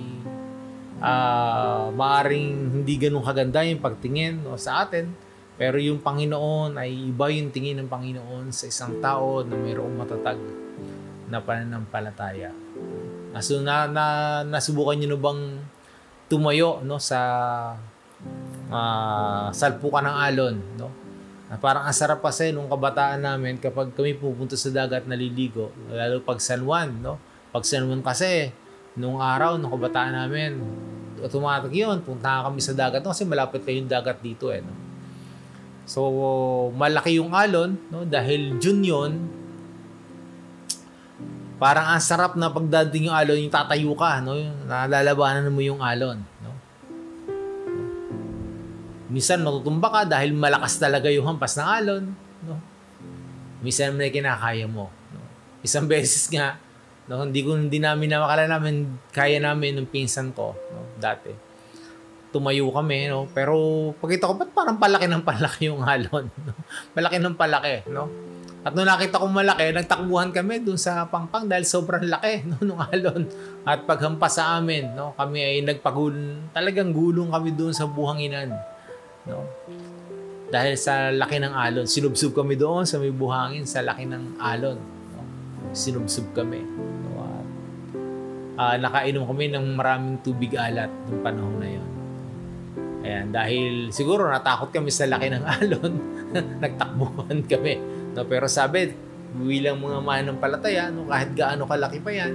uh, 1.00 1.88
maaring 1.96 2.76
hindi 2.76 2.94
ganun 3.00 3.24
kaganda 3.24 3.64
yung 3.64 3.80
pagtingin 3.80 4.44
no, 4.44 4.60
sa 4.60 4.84
atin 4.84 5.08
pero 5.56 5.80
yung 5.80 6.04
Panginoon 6.04 6.76
ay 6.76 7.12
iba 7.12 7.32
yung 7.32 7.48
tingin 7.48 7.80
ng 7.80 7.88
Panginoon 7.88 8.52
sa 8.52 8.68
isang 8.68 9.00
tao 9.00 9.40
na 9.44 9.56
mayroong 9.56 9.96
matatag 9.96 10.40
na 11.32 11.40
pananampalataya. 11.40 12.52
So 13.40 13.64
na, 13.64 13.88
na 13.88 14.04
nasubukan 14.44 15.00
niyo 15.00 15.16
bang 15.16 15.64
tumayo 16.28 16.84
no 16.84 17.00
sa 17.00 17.20
uh, 18.68 19.48
salpukan 19.52 20.04
ng 20.04 20.16
alon 20.28 20.56
no? 20.76 21.01
Na 21.52 21.60
parang 21.60 21.84
ang 21.84 21.92
sarap 21.92 22.24
kasi 22.24 22.48
nung 22.48 22.64
kabataan 22.64 23.20
namin 23.20 23.60
kapag 23.60 23.92
kami 23.92 24.16
pupunta 24.16 24.56
sa 24.56 24.72
dagat 24.72 25.04
naliligo, 25.04 25.68
lalo 25.92 26.24
pag 26.24 26.40
San 26.40 26.64
Juan, 26.64 27.04
no? 27.04 27.20
Pag 27.52 27.68
San 27.68 27.84
Juan 27.84 28.00
kasi 28.00 28.48
nung 28.96 29.20
araw 29.20 29.60
nung 29.60 29.68
kabataan 29.68 30.16
namin, 30.16 30.56
automatic 31.20 31.76
yun, 31.76 32.00
punta 32.00 32.40
kami 32.48 32.64
sa 32.64 32.72
dagat 32.72 33.04
no? 33.04 33.12
kasi 33.12 33.28
malapit 33.28 33.62
lang 33.68 33.84
yung 33.84 33.90
dagat 33.92 34.18
dito 34.24 34.48
eh. 34.48 34.64
No? 34.64 34.72
So, 35.84 36.00
malaki 36.72 37.20
yung 37.20 37.36
alon, 37.36 37.76
no? 37.92 38.08
dahil 38.08 38.56
June 38.56 38.80
yun, 38.80 39.12
parang 41.60 41.94
ang 41.94 42.02
sarap 42.02 42.32
na 42.34 42.48
pagdating 42.48 43.12
yung 43.12 43.16
alon, 43.16 43.44
yung 43.44 43.52
tatayo 43.54 43.92
ka, 43.92 44.24
no? 44.24 44.40
nalalabanan 44.64 45.52
mo 45.52 45.60
yung 45.60 45.84
alon. 45.84 46.31
Minsan 49.12 49.44
matutumba 49.44 49.92
ka 49.92 50.00
dahil 50.08 50.32
malakas 50.32 50.80
talaga 50.80 51.12
yung 51.12 51.28
hampas 51.28 51.60
ng 51.60 51.68
alon. 51.68 52.04
No? 52.48 52.56
Minsan 53.60 53.92
may 53.92 54.08
kinakaya 54.08 54.64
mo. 54.64 54.88
No? 55.12 55.20
Isang 55.60 55.84
beses 55.92 56.24
nga, 56.32 56.56
no, 57.04 57.20
hindi 57.20 57.44
ko 57.44 57.54
hindi 57.54 57.76
namin 57.76 58.08
na 58.08 58.24
makala 58.24 58.48
namin 58.48 58.88
kaya 59.12 59.36
namin 59.36 59.76
ng 59.76 59.88
pinsan 59.92 60.32
ko 60.32 60.56
no, 60.56 60.88
dati 60.96 61.52
tumayo 62.32 62.72
kami, 62.72 63.12
no? 63.12 63.28
Pero 63.36 63.54
pagkita 64.00 64.24
ko, 64.24 64.34
ba't 64.40 64.50
parang 64.56 64.80
palaki 64.80 65.06
ng 65.06 65.22
palaki 65.22 65.68
yung 65.68 65.84
halon? 65.84 66.26
No? 66.48 66.56
Malaki 66.96 67.16
ng 67.20 67.36
palaki, 67.36 67.74
no? 67.92 68.08
At 68.64 68.72
nung 68.72 68.88
nakita 68.88 69.20
ko 69.20 69.28
malaki, 69.28 69.74
nagtakbuhan 69.74 70.32
kami 70.32 70.64
dun 70.64 70.80
sa 70.80 71.04
pangpang 71.10 71.50
dahil 71.50 71.68
sobrang 71.68 72.08
laki 72.08 72.48
no, 72.48 72.56
nung 72.66 72.80
alon. 72.80 73.28
At 73.68 73.84
paghampas 73.84 74.40
sa 74.40 74.56
amin, 74.56 74.96
no, 74.96 75.12
kami 75.14 75.38
ay 75.44 75.56
nagpagul 75.62 76.16
talagang 76.56 76.90
gulong 76.90 77.30
kami 77.30 77.52
doon 77.52 77.76
sa 77.76 77.84
buhanginan. 77.84 78.56
No? 79.28 79.46
Dahil 80.52 80.76
sa 80.76 81.08
laki 81.08 81.40
ng 81.40 81.54
alon, 81.56 81.86
sinubsub 81.88 82.36
kami 82.36 82.60
doon 82.60 82.84
sa 82.84 83.00
may 83.00 83.08
buhangin 83.08 83.64
sa 83.64 83.80
laki 83.80 84.04
ng 84.04 84.36
alon. 84.36 84.76
No? 84.78 85.22
Sinubsub 85.72 86.34
kami. 86.36 86.60
No? 86.60 87.10
At, 88.58 88.76
uh, 88.76 88.76
nakainom 88.76 89.24
kami 89.24 89.48
ng 89.48 89.66
maraming 89.78 90.16
tubig 90.20 90.52
alat 90.58 90.92
nung 91.08 91.22
panahon 91.24 91.56
na 91.56 91.68
yon. 91.70 91.88
Ayan, 93.02 93.26
dahil 93.34 93.72
siguro 93.90 94.30
natakot 94.30 94.70
kami 94.70 94.94
sa 94.94 95.10
laki 95.10 95.26
ng 95.32 95.42
alon, 95.42 95.92
nagtakbuhan 96.62 97.42
kami. 97.50 97.74
No, 98.14 98.22
pero 98.28 98.46
sabi, 98.46 98.94
bilang 99.32 99.80
mga 99.80 99.98
mananampalataya, 100.04 100.92
no, 100.92 101.08
kahit 101.08 101.32
gaano 101.32 101.64
kalaki 101.64 101.98
pa 101.98 102.12
yan, 102.12 102.32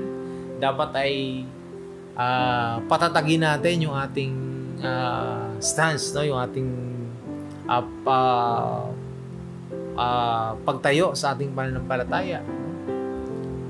dapat 0.57 0.89
ay 0.97 1.13
uh, 2.17 2.81
patatagin 2.89 3.45
natin 3.45 3.87
yung 3.87 3.95
ating 3.95 4.33
uh, 4.81 5.53
stance, 5.61 6.11
no, 6.13 6.25
yung 6.25 6.39
ating 6.41 6.69
uh, 7.69 7.85
pa, 8.01 8.19
uh, 9.97 10.51
pagtayo 10.61 11.13
sa 11.13 11.37
ating 11.37 11.53
pananampalataya. 11.53 12.41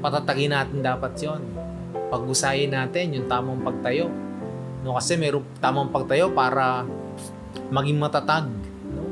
Patatagin 0.03 0.53
natin 0.53 0.85
dapat 0.85 1.13
yon. 1.19 1.41
Pag-usayin 2.07 2.71
natin 2.71 3.17
yung 3.17 3.27
tamang 3.27 3.59
pagtayo 3.59 4.07
No, 4.87 4.95
kasi 4.95 5.17
mayroong 5.17 5.43
tamang 5.59 5.91
pagtayo 5.91 6.31
para 6.31 6.87
maging 7.67 7.99
matatag. 7.99 8.47
No? 8.87 9.03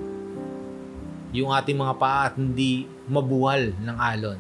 Yung 1.35 1.51
ating 1.51 1.75
mga 1.75 1.99
paa 1.99 2.31
at 2.31 2.39
hindi 2.39 2.87
mabuwal 3.11 3.73
ng 3.75 3.97
alon 3.99 4.39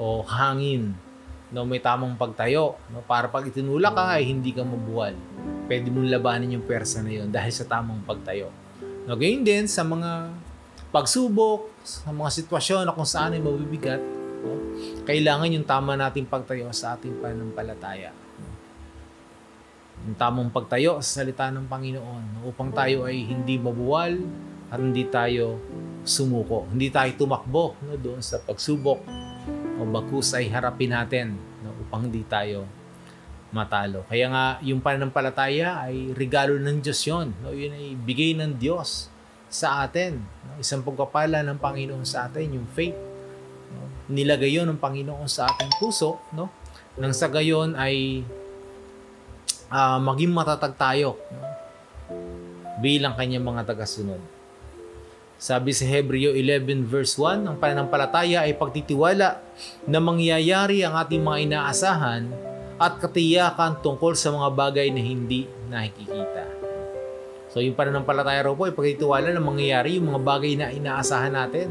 o 0.00 0.24
hangin. 0.26 0.96
No, 1.54 1.62
may 1.62 1.78
tamang 1.78 2.18
pagtayo. 2.18 2.74
No, 2.90 3.06
para 3.06 3.30
pag 3.30 3.46
itinulak 3.46 3.94
ka 3.94 4.18
ay 4.18 4.26
hindi 4.26 4.50
ka 4.50 4.66
mabuwal. 4.66 5.14
Pwede 5.64 5.88
mong 5.88 6.08
labanin 6.12 6.60
yung 6.60 6.66
persa 6.66 7.00
na 7.00 7.12
yon 7.12 7.32
dahil 7.32 7.52
sa 7.52 7.64
tamang 7.64 8.04
pagtayo. 8.04 8.52
No, 9.08 9.16
ganyan 9.16 9.44
din 9.44 9.64
sa 9.68 9.84
mga 9.84 10.32
pagsubok, 10.92 11.68
sa 11.84 12.12
mga 12.12 12.30
sitwasyon 12.42 12.88
na 12.88 12.96
kung 12.96 13.08
saan 13.08 13.36
ay 13.36 13.40
mabibigat, 13.40 14.00
no, 14.44 14.60
kailangan 15.08 15.52
yung 15.52 15.66
tama 15.66 15.96
nating 15.96 16.28
pagtayo 16.28 16.68
sa 16.72 16.96
ating 16.96 17.20
pananampalataya 17.20 18.24
yung 20.04 20.16
tamang 20.20 20.52
pagtayo 20.52 21.00
sa 21.00 21.24
salita 21.24 21.48
ng 21.48 21.64
Panginoon 21.64 22.44
upang 22.44 22.68
tayo 22.76 23.08
ay 23.08 23.24
hindi 23.24 23.56
mabuwal 23.56 24.20
at 24.68 24.76
hindi 24.76 25.08
tayo 25.08 25.56
sumuko. 26.04 26.68
Hindi 26.68 26.92
tayo 26.92 27.08
tumakbo 27.16 27.72
no, 27.80 27.96
doon 27.96 28.20
sa 28.20 28.36
pagsubok 28.36 29.00
o 29.80 29.80
bakus 29.88 30.36
ay 30.36 30.52
harapin 30.52 30.92
natin 30.92 31.40
no, 31.64 31.72
upang 31.88 32.12
hindi 32.12 32.20
tayo 32.28 32.68
matalo. 33.54 34.02
Kaya 34.10 34.26
nga 34.26 34.44
yung 34.66 34.82
pananampalataya 34.82 35.86
ay 35.86 36.10
regalo 36.18 36.58
ng 36.58 36.82
Diyos 36.82 36.98
yun. 37.06 37.30
No? 37.38 37.54
Yun 37.54 37.70
ay 37.70 37.94
bigay 37.94 38.34
ng 38.34 38.58
Diyos 38.58 39.06
sa 39.46 39.86
atin. 39.86 40.18
No? 40.18 40.58
Isang 40.58 40.82
pagkapala 40.82 41.46
ng 41.46 41.62
Panginoon 41.62 42.02
sa 42.02 42.26
atin, 42.26 42.58
yung 42.58 42.66
faith. 42.66 42.98
No? 43.70 43.86
Nilagay 44.10 44.58
yun 44.58 44.66
ng 44.66 44.82
Panginoon 44.82 45.30
sa 45.30 45.46
ating 45.46 45.70
puso. 45.78 46.18
No? 46.34 46.50
Nang 46.98 47.14
sa 47.14 47.30
gayon 47.30 47.78
ay 47.78 48.26
uh, 49.70 50.02
maging 50.02 50.34
matatag 50.34 50.74
tayo 50.74 51.14
bilang 52.82 53.14
kanyang 53.14 53.46
mga 53.46 53.70
tagasunod. 53.70 54.18
Sabi 55.38 55.74
sa 55.74 55.86
Hebreo 55.86 56.34
11 56.34 56.86
verse 56.86 57.14
1, 57.18 57.46
ang 57.46 57.56
pananampalataya 57.58 58.46
ay 58.46 58.54
pagtitiwala 58.58 59.38
na 59.86 59.98
mangyayari 60.02 60.82
ang 60.82 60.98
ating 60.98 61.22
mga 61.22 61.38
inaasahan 61.50 62.53
at 62.78 62.98
katiyakan 62.98 63.78
tungkol 63.80 64.18
sa 64.18 64.34
mga 64.34 64.48
bagay 64.50 64.88
na 64.90 65.02
hindi 65.02 65.46
nakikita. 65.70 66.44
So 67.54 67.62
yung 67.62 67.78
pananampalataya 67.78 68.50
raw 68.50 68.54
po 68.58 68.66
ay 68.66 68.74
pagtitiwala 68.74 69.30
na 69.30 69.38
mangyayari 69.38 70.02
yung 70.02 70.10
mga 70.10 70.20
bagay 70.26 70.52
na 70.58 70.74
inaasahan 70.74 71.34
natin. 71.34 71.70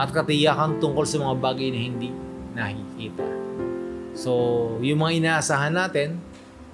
At 0.00 0.08
katiyakan 0.08 0.80
tungkol 0.80 1.04
sa 1.04 1.20
mga 1.20 1.36
bagay 1.36 1.68
na 1.68 1.80
hindi 1.80 2.08
nakikita. 2.56 3.28
So, 4.16 4.32
yung 4.82 5.04
mga 5.04 5.12
inaasahan 5.22 5.74
natin, 5.76 6.18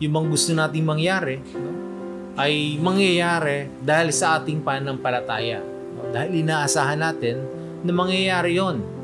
yung 0.00 0.12
mga 0.14 0.26
gusto 0.30 0.50
nating 0.56 0.86
mangyari, 0.86 1.36
no, 1.52 1.70
ay 2.36 2.76
mangyayari 2.80 3.72
dahil 3.80 4.12
sa 4.12 4.40
ating 4.40 4.60
pananampalataya. 4.60 5.60
No? 5.96 6.12
Dahil 6.12 6.44
inaasahan 6.44 7.00
natin 7.00 7.44
na 7.80 7.92
mangyayari 7.92 8.60
yon. 8.60 8.95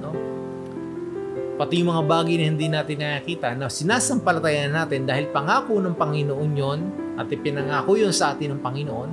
Pati 1.52 1.85
yung 1.85 1.92
mga 1.92 2.04
bagay 2.09 2.35
na 2.40 2.44
hindi 2.49 2.66
natin 2.73 2.97
nakikita 3.04 3.52
na 3.52 3.68
sinasampalatayan 3.68 4.73
natin 4.73 5.04
dahil 5.04 5.28
pangako 5.28 5.78
ng 5.85 5.92
Panginoon 5.92 6.50
yon 6.56 6.80
at 7.21 7.28
ipinangako 7.28 8.00
yon 8.00 8.14
sa 8.14 8.32
atin 8.32 8.56
ng 8.56 8.61
Panginoon, 8.64 9.11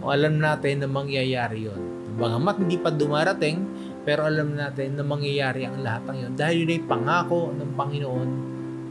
o 0.00 0.08
alam 0.08 0.40
natin 0.40 0.84
na 0.84 0.88
mangyayari 0.88 1.68
yon. 1.68 1.80
Bagamat 2.16 2.64
hindi 2.64 2.80
pa 2.80 2.88
dumarating, 2.88 3.56
pero 4.04 4.24
alam 4.24 4.56
natin 4.56 4.96
na 4.96 5.04
mangyayari 5.04 5.68
ang 5.68 5.84
lahat 5.84 6.02
ng 6.08 6.16
yon 6.24 6.32
dahil 6.36 6.56
yun 6.64 6.72
ay 6.72 6.82
pangako 6.84 7.40
ng 7.52 7.70
Panginoon 7.76 8.30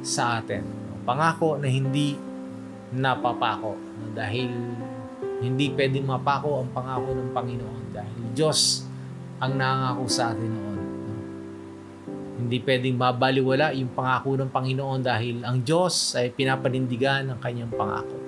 sa 0.06 0.42
atin. 0.42 0.62
Pangako 1.04 1.58
na 1.58 1.70
hindi 1.70 2.14
napapako. 2.94 3.74
Dahil 4.14 4.50
hindi 5.44 5.66
pwedeng 5.76 6.08
mapako 6.08 6.64
ang 6.64 6.70
pangako 6.72 7.10
ng 7.20 7.30
Panginoon 7.36 7.82
dahil 7.92 8.22
Diyos 8.32 8.88
ang 9.44 9.60
nangako 9.60 10.08
sa 10.08 10.32
atin. 10.32 10.63
Hindi 12.44 12.60
pwedeng 12.60 13.00
mabaliwala 13.00 13.72
yung 13.72 13.96
pangako 13.96 14.36
ng 14.36 14.52
Panginoon 14.52 15.00
dahil 15.00 15.48
ang 15.48 15.64
Diyos 15.64 16.12
ay 16.20 16.28
pinapanindigan 16.36 17.32
ng 17.32 17.40
kanyang 17.40 17.72
pangako. 17.72 18.20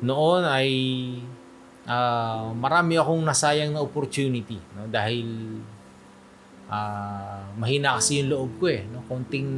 Noon 0.00 0.48
ay 0.48 0.70
ah, 1.84 2.56
marami 2.56 2.96
akong 2.96 3.20
nasayang 3.20 3.76
na 3.76 3.84
opportunity 3.84 4.56
no? 4.72 4.88
dahil 4.88 5.28
ah, 6.68 7.48
mahina 7.56 7.96
kasi 7.96 8.20
yung 8.22 8.30
loob 8.30 8.50
ko 8.60 8.66
eh. 8.68 8.84
No? 8.88 9.02
Konting 9.08 9.50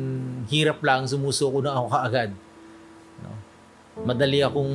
hirap 0.49 0.81
lang, 0.83 1.11
sumusuko 1.11 1.61
na 1.61 1.75
ako 1.75 1.87
kaagad. 1.91 2.31
No? 3.23 3.31
Madali 4.07 4.41
akong 4.41 4.75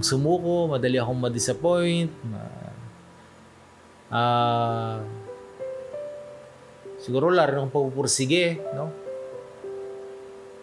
sumuko, 0.00 0.72
madali 0.72 0.96
akong 0.98 1.20
ma-disappoint. 1.20 2.10
Ma- 2.24 2.74
ah, 4.10 4.96
siguro 6.98 7.28
laro 7.28 7.62
akong 7.62 7.72
papupursige. 7.72 8.58
No? 8.72 8.90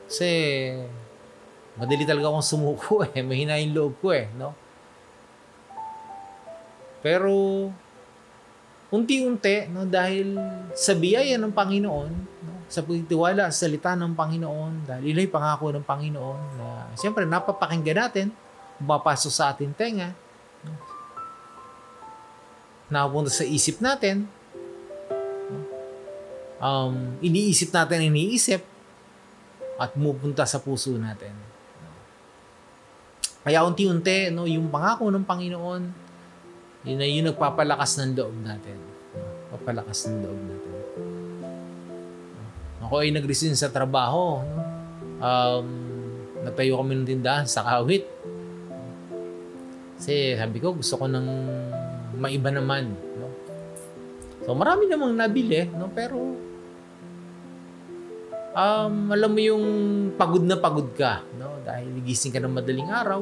Kasi 0.05 0.29
madali 1.77 2.03
talaga 2.05 2.33
akong 2.33 2.45
sumuko 2.45 3.05
eh. 3.13 3.21
Mahina 3.21 3.61
yung 3.61 3.73
loob 3.77 3.93
ko 4.01 4.09
eh. 4.11 4.27
No? 4.35 4.57
Pero 7.05 7.29
unti-unti 8.95 9.67
no 9.67 9.83
dahil 9.83 10.39
sa 10.71 10.95
biyaya 10.95 11.35
ng 11.35 11.51
Panginoon 11.51 12.11
no, 12.47 12.53
sa 12.71 12.79
pagtitiwala 12.79 13.51
sa 13.51 13.67
salita 13.67 13.91
ng 13.93 14.15
Panginoon 14.15 14.87
dahil 14.87 15.11
yun 15.11 15.21
ay 15.21 15.29
pangako 15.29 15.75
ng 15.75 15.85
Panginoon 15.85 16.39
na 16.55 16.67
siyempre 16.95 17.27
napapakinggan 17.27 18.07
natin 18.07 18.27
pumapasok 18.79 19.31
sa 19.31 19.51
ating 19.51 19.75
tenga 19.75 20.15
no, 20.63 20.71
napunta 22.87 23.29
sa 23.29 23.43
isip 23.43 23.83
natin 23.83 24.23
no, 25.51 25.59
um, 26.63 26.95
iniisip 27.19 27.75
natin 27.75 28.07
iniisip 28.07 28.63
at 29.75 29.91
mupunta 29.99 30.47
sa 30.47 30.63
puso 30.63 30.95
natin 30.95 31.35
no. 31.83 31.91
kaya 33.43 33.67
unti-unti 33.67 34.31
no 34.31 34.47
yung 34.47 34.71
pangako 34.71 35.11
ng 35.11 35.27
Panginoon 35.27 36.05
yun 36.85 37.01
na 37.01 37.09
yung 37.09 37.25
nagpapalakas 37.33 37.97
ng 37.97 38.13
loob 38.13 38.37
natin. 38.45 38.77
Papalakas 39.55 40.11
ng 40.11 40.19
loob 40.19 40.39
natin. 40.51 40.73
Ako 42.83 43.01
ay 43.01 43.09
nag-resign 43.15 43.55
sa 43.55 43.71
trabaho. 43.71 44.43
No? 44.43 44.61
Um, 45.23 45.67
nagtayo 46.43 46.75
kami 46.83 46.99
ng 46.99 47.07
tindahan 47.07 47.47
sa 47.47 47.63
kawit. 47.63 48.03
Kasi 49.95 50.35
sabi 50.35 50.59
ko, 50.59 50.75
gusto 50.75 50.99
ko 50.99 51.07
ng 51.07 51.27
maiba 52.19 52.51
naman. 52.51 52.91
No? 53.15 53.31
So 54.43 54.53
marami 54.53 54.91
namang 54.91 55.15
nabili, 55.15 55.65
no? 55.71 55.89
pero 55.89 56.19
um, 58.53 58.95
alam 59.09 59.31
mo 59.31 59.41
yung 59.41 59.65
pagod 60.19 60.43
na 60.43 60.59
pagod 60.59 60.91
ka. 60.93 61.23
No? 61.39 61.63
Dahil 61.63 62.03
gising 62.03 62.35
ka 62.35 62.43
ng 62.43 62.53
madaling 62.53 62.91
araw. 62.91 63.21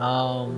Um, 0.00 0.52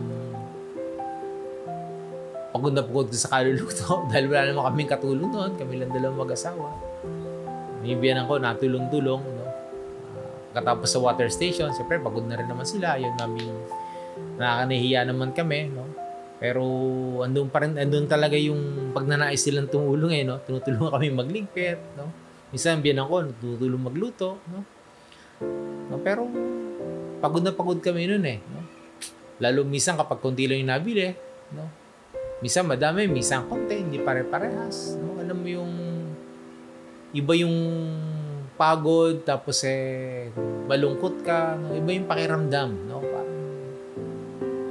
pagod 2.53 2.73
na 2.77 2.85
pagod 2.85 3.09
sa 3.17 3.33
kaluluto 3.33 4.01
dahil 4.13 4.29
wala 4.29 4.53
naman 4.53 4.65
kaming 4.69 4.91
katulong 4.93 5.31
noon. 5.33 5.53
Kami 5.57 5.75
lang 5.81 5.91
dalawang 5.91 6.21
mag-asawa. 6.21 6.69
May 7.81 7.97
biyanan 7.97 8.29
ko, 8.29 8.37
natulong-tulong. 8.39 9.23
No? 9.25 9.43
Uh, 9.43 9.51
katapos 10.53 10.93
sa 10.93 11.01
water 11.01 11.33
station, 11.33 11.73
siyempre 11.73 11.99
pagod 11.99 12.29
na 12.29 12.37
rin 12.37 12.47
naman 12.47 12.69
sila. 12.69 13.01
Yun 13.01 13.17
namin, 13.17 13.49
nakakanahiya 14.37 15.09
naman 15.09 15.33
kami. 15.33 15.73
No? 15.73 15.89
Pero 16.37 16.63
andun 17.25 17.49
pa 17.49 17.65
rin, 17.65 17.75
andun 17.81 18.05
talaga 18.05 18.37
yung 18.37 18.93
pag 18.93 19.09
nanais 19.09 19.41
silang 19.41 19.67
tumulong 19.71 20.13
eh, 20.13 20.23
no? 20.23 20.39
Tinutulungan 20.45 20.93
kami 20.99 21.09
magligpit, 21.11 21.81
no? 21.97 22.11
Minsan 22.53 22.85
biyanan 22.85 23.09
ko, 23.09 23.25
tutulong 23.41 23.81
magluto, 23.81 24.43
no? 24.53 24.61
no? 25.89 25.97
Pero 26.05 26.29
pagod 27.23 27.41
na 27.41 27.55
pagod 27.55 27.79
kami 27.81 28.11
noon 28.11 28.27
eh, 28.27 28.39
no? 28.43 28.61
Lalo 29.39 29.63
minsan 29.63 29.95
kapag 29.95 30.19
konti 30.19 30.51
lang 30.51 30.61
yung 30.61 30.71
nabili, 30.75 31.15
no? 31.55 31.82
Minsan 32.43 32.67
madami, 32.67 33.07
minsan 33.07 33.47
konti, 33.47 33.79
hindi 33.79 34.03
pare-parehas. 34.03 34.99
No? 34.99 35.23
Alam 35.23 35.39
mo 35.39 35.49
yung 35.49 35.73
iba 37.15 37.33
yung 37.39 37.55
pagod, 38.59 39.23
tapos 39.23 39.63
eh 39.63 40.27
malungkot 40.67 41.23
ka, 41.23 41.55
no? 41.55 41.71
iba 41.79 41.95
yung 41.95 42.11
pakiramdam. 42.11 42.71
No? 42.91 42.99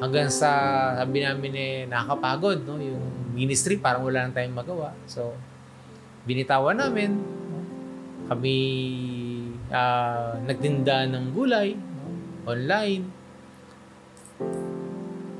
Hanggang 0.04 0.28
sa 0.34 0.52
sabi 1.00 1.24
namin 1.24 1.54
eh 1.56 1.76
nakakapagod, 1.88 2.68
no? 2.68 2.76
yung 2.76 3.32
ministry 3.32 3.80
parang 3.80 4.04
wala 4.04 4.28
nang 4.28 4.36
tayong 4.36 4.58
magawa. 4.58 4.92
So, 5.08 5.32
binitawan 6.28 6.76
namin. 6.76 7.24
No? 7.24 7.60
Kami 8.28 8.58
uh, 9.72 10.44
nagtinda 10.44 11.08
ng 11.08 11.32
gulay 11.32 11.80
no? 11.80 12.52
online 12.52 13.21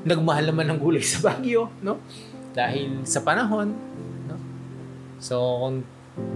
nagmahal 0.02 0.50
naman 0.50 0.66
ng 0.70 0.78
gulay 0.78 1.02
sa 1.02 1.22
Baguio, 1.22 1.70
no? 1.82 1.98
Dahil 2.52 3.06
sa 3.06 3.22
panahon, 3.22 3.72
no? 4.26 4.36
So, 5.22 5.36
kung 5.66 5.76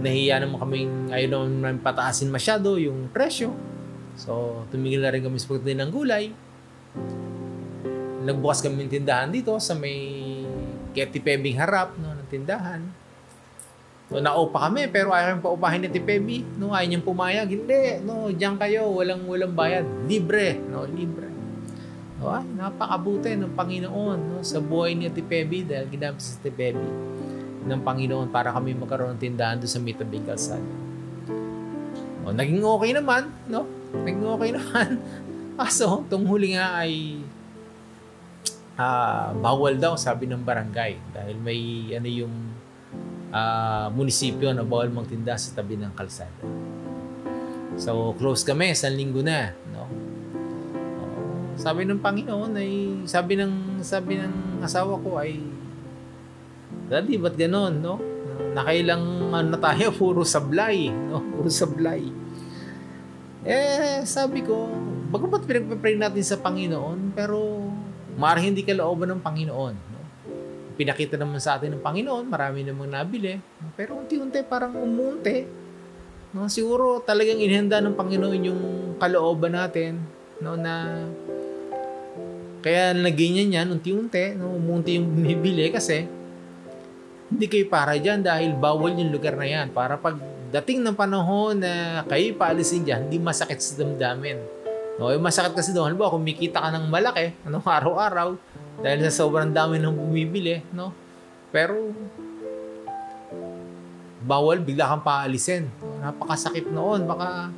nahiya 0.01 0.41
naman 0.41 0.57
kaming, 0.57 0.91
ayaw 1.13 1.45
naman 1.45 1.79
pataasin 1.83 2.31
masyado 2.31 2.79
yung 2.79 3.11
presyo. 3.11 3.53
So, 4.17 4.63
tumigil 4.73 5.03
na 5.03 5.13
rin 5.13 5.21
kami 5.21 5.37
sa 5.37 5.53
pagdating 5.53 5.79
ng 5.85 5.91
gulay. 5.93 6.33
Nagbukas 8.25 8.65
kami 8.65 8.87
ng 8.87 8.91
tindahan 8.91 9.29
dito 9.29 9.53
sa 9.61 9.77
may 9.77 10.25
Keti 10.97 11.21
Pebing 11.21 11.61
harap 11.61 11.93
no, 12.01 12.09
ng 12.17 12.29
tindahan. 12.33 12.81
So, 14.07 14.23
naupa 14.23 14.71
kami, 14.71 14.87
pero 14.87 15.11
ayaw 15.11 15.35
kami 15.35 15.41
paupahin 15.43 15.81
ni 15.83 15.89
Tipebi. 15.91 16.37
No, 16.55 16.71
ayaw 16.71 16.87
niyang 16.87 17.03
pumayag. 17.03 17.47
Hindi, 17.51 17.99
no, 18.07 18.31
diyan 18.31 18.55
kayo, 18.55 18.87
walang, 18.95 19.27
walang 19.27 19.51
bayad. 19.51 19.83
Libre, 20.07 20.55
no, 20.55 20.87
libre. 20.87 21.36
Oh, 22.17 22.33
ay, 22.33 22.45
napakabuti 22.57 23.37
ng 23.37 23.53
Panginoon 23.53 24.17
no, 24.17 24.41
sa 24.41 24.57
buhay 24.57 24.97
ni 24.97 25.05
Ate 25.05 25.21
Pebi 25.21 25.61
dahil 25.61 25.85
ginamit 25.85 26.17
si 26.17 26.33
Ate 26.33 26.49
Pebi 26.49 26.89
ng 27.67 27.81
Panginoon 27.85 28.33
para 28.33 28.49
kami 28.49 28.73
magkaroon 28.73 29.13
ng 29.13 29.21
tindahan 29.21 29.61
doon 29.61 29.69
sa 29.69 29.77
Mitabing 29.77 30.25
Kalsada. 30.25 30.73
O, 32.25 32.33
naging 32.33 32.65
okay 32.65 32.91
naman, 32.97 33.29
no? 33.45 33.69
Naging 34.01 34.25
okay 34.25 34.49
naman. 34.57 34.87
Kaso, 35.57 36.01
itong 36.09 36.25
huli 36.25 36.57
nga 36.57 36.81
ay 36.81 37.21
uh, 38.81 39.33
bawal 39.37 39.77
daw, 39.77 39.93
sabi 39.93 40.25
ng 40.25 40.41
barangay. 40.41 40.97
Dahil 41.13 41.37
may, 41.37 41.93
ano 41.93 42.09
yung 42.09 42.35
uh, 43.29 43.87
munisipyo 43.93 44.53
na 44.57 44.65
bawal 44.65 44.89
magtinda 44.89 45.37
sa 45.37 45.53
tabi 45.53 45.77
ng 45.77 45.93
kalsada. 45.93 46.45
So, 47.77 48.17
close 48.17 48.41
kami, 48.41 48.73
sa 48.73 48.89
linggo 48.89 49.21
na, 49.21 49.53
no? 49.69 49.85
Sabi 51.57 51.89
ng 51.89 51.99
Panginoon 51.99 52.53
ay 52.53 52.71
sabi 53.09 53.33
ng 53.33 53.81
sabi 53.81 54.21
ng 54.21 54.61
asawa 54.61 54.95
ko 55.01 55.17
ay 55.17 55.41
Daddy, 56.87 57.19
ba't 57.19 57.35
ganon, 57.35 57.83
no? 57.83 57.99
Nakailang 58.55 59.33
ano 59.35 59.47
na 59.51 59.59
tayo, 59.59 59.91
puro 59.99 60.23
sablay, 60.23 60.87
no? 60.87 61.19
Puro 61.19 61.51
sablay. 61.51 62.07
Eh, 63.43 64.03
sabi 64.07 64.43
ko, 64.43 64.71
bagamat 65.11 65.43
pinagpapray 65.43 65.99
natin 65.99 66.23
sa 66.23 66.39
Panginoon, 66.39 67.11
pero 67.11 67.67
maaaring 68.15 68.55
hindi 68.55 68.63
kalooban 68.63 69.11
ng 69.11 69.21
Panginoon, 69.23 69.75
no? 69.75 70.01
Pinakita 70.79 71.19
naman 71.19 71.43
sa 71.43 71.59
atin 71.59 71.75
ng 71.75 71.83
Panginoon, 71.83 72.23
marami 72.31 72.63
namang 72.63 72.91
nabili, 72.91 73.35
pero 73.75 73.99
unti-unti 73.99 74.45
parang 74.47 74.77
umunti. 74.79 75.43
No? 76.31 76.47
Siguro 76.47 77.01
talagang 77.01 77.41
inihanda 77.41 77.81
ng 77.81 77.97
Panginoon 77.97 78.41
yung 78.47 78.61
kalooban 79.01 79.57
natin, 79.57 79.99
no? 80.39 80.53
na 80.53 81.03
kaya 82.61 82.91
naganyan 82.93 83.53
yan, 83.53 83.67
unti-unti, 83.69 84.33
no, 84.33 84.57
umunti 84.57 84.97
yung 84.97 85.13
bumibili 85.13 85.69
kasi 85.69 86.09
hindi 87.27 87.45
kayo 87.51 87.67
para 87.67 87.99
dyan 87.99 88.23
dahil 88.23 88.55
bawal 88.55 88.95
yung 88.95 89.11
lugar 89.11 89.35
na 89.35 89.47
yan. 89.47 89.67
Para 89.75 89.99
pag 89.99 90.15
dating 90.49 90.79
ng 90.79 90.95
panahon 90.95 91.59
na 91.59 92.03
kayo 92.07 92.31
paalisin 92.39 92.87
dyan, 92.87 93.07
hindi 93.07 93.19
masakit 93.19 93.59
sa 93.59 93.83
damdamin. 93.83 94.39
No, 94.97 95.13
yung 95.13 95.21
masakit 95.21 95.53
kasi 95.53 95.75
doon, 95.75 95.93
halimbawa, 95.93 96.15
kumikita 96.15 96.57
ka 96.57 96.69
ng 96.73 96.89
malaki, 96.89 97.35
ano, 97.45 97.61
araw-araw, 97.77 98.33
dahil 98.81 98.99
sa 99.11 99.25
sobrang 99.25 99.51
dami 99.51 99.77
ng 99.77 99.93
bumibili, 99.93 100.63
no? 100.73 100.89
Pero, 101.53 101.93
bawal, 104.25 104.57
bigla 104.63 104.89
kang 104.89 105.05
paalisin. 105.05 105.69
Napakasakit 106.01 106.73
noon, 106.73 107.05
baka 107.05 107.53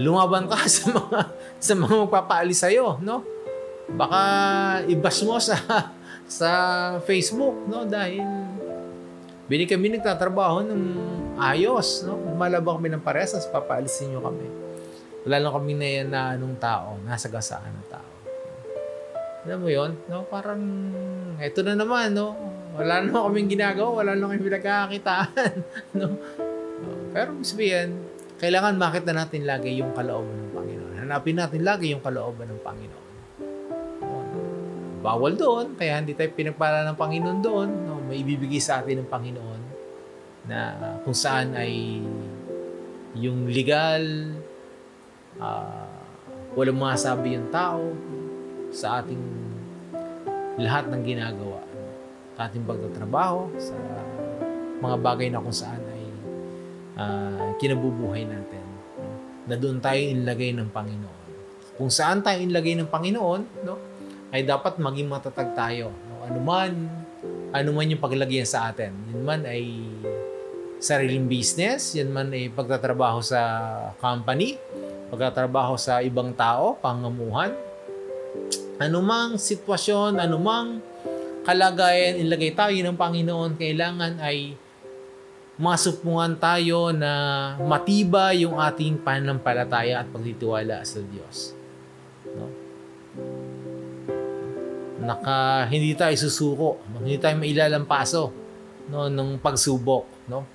lumaban 0.00 0.48
ka 0.48 0.64
sa 0.72 0.88
mga 0.88 1.18
sa 1.60 1.72
mga 1.76 1.94
magpapaalis 2.08 2.58
sa'yo, 2.64 2.96
no? 3.04 3.31
Baka 3.94 4.22
ibas 4.88 5.16
mo 5.24 5.36
sa 5.36 5.56
sa 6.40 6.50
Facebook 7.04 7.68
no 7.68 7.84
dahil 7.84 8.24
Bini 9.52 9.68
kami 9.68 9.92
nagtatrabaho 9.92 10.64
ng 10.64 10.82
ayos, 11.36 12.08
no? 12.08 12.16
Lumalabang 12.16 12.80
kami 12.80 12.88
ng 12.94 13.04
paresas, 13.04 13.44
papaalisin 13.50 14.14
nyo 14.14 14.24
kami. 14.24 14.48
Wala 15.28 15.44
lang 15.44 15.52
kami 15.52 15.72
na 15.76 15.88
yan 15.92 16.08
na 16.08 16.20
anong 16.32 16.56
tao, 16.56 16.96
nasa 17.04 17.28
gasaan 17.28 17.68
ng 17.68 17.88
tao. 17.92 18.10
Alam 19.44 19.58
mo 19.60 19.68
yon 19.68 19.92
no? 20.08 20.24
Parang, 20.24 20.62
eto 21.36 21.60
na 21.66 21.76
naman, 21.76 22.16
no? 22.16 22.32
Wala 22.78 23.04
naman 23.04 23.28
kaming 23.28 23.50
ginagawa, 23.52 23.90
wala 24.00 24.16
naman 24.16 24.40
kaming 24.40 24.46
pinagkakakitaan, 24.56 25.52
no? 26.00 26.16
Pero 27.12 27.36
sabihin, 27.44 27.98
kailangan 28.40 28.80
makita 28.80 29.12
natin 29.12 29.44
lagi 29.44 29.74
yung 29.74 29.92
kalooban 29.92 30.48
ng 30.48 30.52
Panginoon. 30.56 30.94
Hanapin 31.02 31.36
natin 31.36 31.60
lagi 31.60 31.92
yung 31.92 32.00
kalooban 32.00 32.46
ng 32.46 32.62
Panginoon. 32.62 33.01
Bawal 35.02 35.34
doon, 35.34 35.74
kaya 35.74 35.98
hindi 35.98 36.14
tayo 36.14 36.30
pinagpala 36.30 36.86
ng 36.86 36.94
Panginoon 36.94 37.38
doon. 37.42 37.68
No? 37.90 37.98
May 38.06 38.22
ibibigay 38.22 38.62
sa 38.62 38.78
atin 38.78 39.02
ng 39.02 39.10
Panginoon 39.10 39.62
na 40.46 40.58
kung 41.02 41.14
saan 41.14 41.58
ay 41.58 41.98
yung 43.18 43.50
legal, 43.50 44.30
uh, 45.42 45.90
walang 46.54 46.78
masabi 46.78 47.34
yung 47.34 47.50
tao 47.50 47.82
sa 48.70 49.02
ating 49.02 49.20
lahat 50.62 50.86
ng 50.86 51.02
ginagawa. 51.02 51.60
Sa 52.38 52.46
ating 52.46 52.62
pagtatrabaho, 52.62 53.50
sa 53.58 53.74
mga 54.78 54.96
bagay 55.02 55.28
na 55.34 55.42
kung 55.42 55.54
saan 55.54 55.82
ay 55.82 56.02
uh, 56.94 57.50
kinabubuhay 57.58 58.22
natin. 58.22 58.64
No? 59.02 59.10
Na 59.50 59.54
doon 59.58 59.82
tayo 59.82 59.98
inlagay 59.98 60.54
ng 60.54 60.70
Panginoon. 60.70 61.20
Kung 61.74 61.90
saan 61.90 62.22
tayo 62.22 62.38
inlagay 62.38 62.78
ng 62.78 62.86
Panginoon, 62.86 63.66
no? 63.66 63.76
Ay 64.32 64.48
dapat 64.48 64.80
maging 64.80 65.12
matatag 65.12 65.52
tayo. 65.52 65.92
No? 66.08 66.24
Ano 66.24 66.40
man, 66.40 66.72
ano 67.52 67.68
man 67.76 67.92
yung 67.92 68.00
paglagyan 68.00 68.48
sa 68.48 68.72
atin. 68.72 68.96
Yun 69.12 69.22
man 69.22 69.44
ay 69.44 69.68
sariling 70.80 71.28
business, 71.28 71.94
yan 71.94 72.10
man 72.10 72.32
ay 72.32 72.48
pagtatrabaho 72.50 73.20
sa 73.22 73.40
company, 74.00 74.58
pagtatrabaho 75.12 75.76
sa 75.76 76.00
ibang 76.00 76.32
tao, 76.32 76.74
pangamuhan, 76.80 77.54
anumang 78.80 79.38
sitwasyon, 79.38 80.18
anumang 80.18 80.80
kalagayan 81.46 82.18
ilagay 82.18 82.56
tayo 82.56 82.74
ng 82.74 82.98
Panginoon, 82.98 83.54
kailangan 83.60 84.18
ay 84.18 84.56
masupungan 85.60 86.34
tayo 86.40 86.90
na 86.90 87.12
matiba 87.60 88.32
yung 88.34 88.58
ating 88.58 88.98
pananampalataya 89.04 90.02
at 90.02 90.08
pagtitiwala 90.10 90.82
sa 90.82 90.98
Diyos. 91.04 91.54
No? 92.32 92.48
Naka 95.02 95.66
hindi 95.66 95.98
tayo 95.98 96.14
susuko, 96.14 96.78
hindi 97.02 97.18
tayo 97.18 97.34
mailalampaso 97.36 98.30
no 98.90 99.10
ng 99.10 99.42
pagsubok, 99.42 100.30
no? 100.30 100.46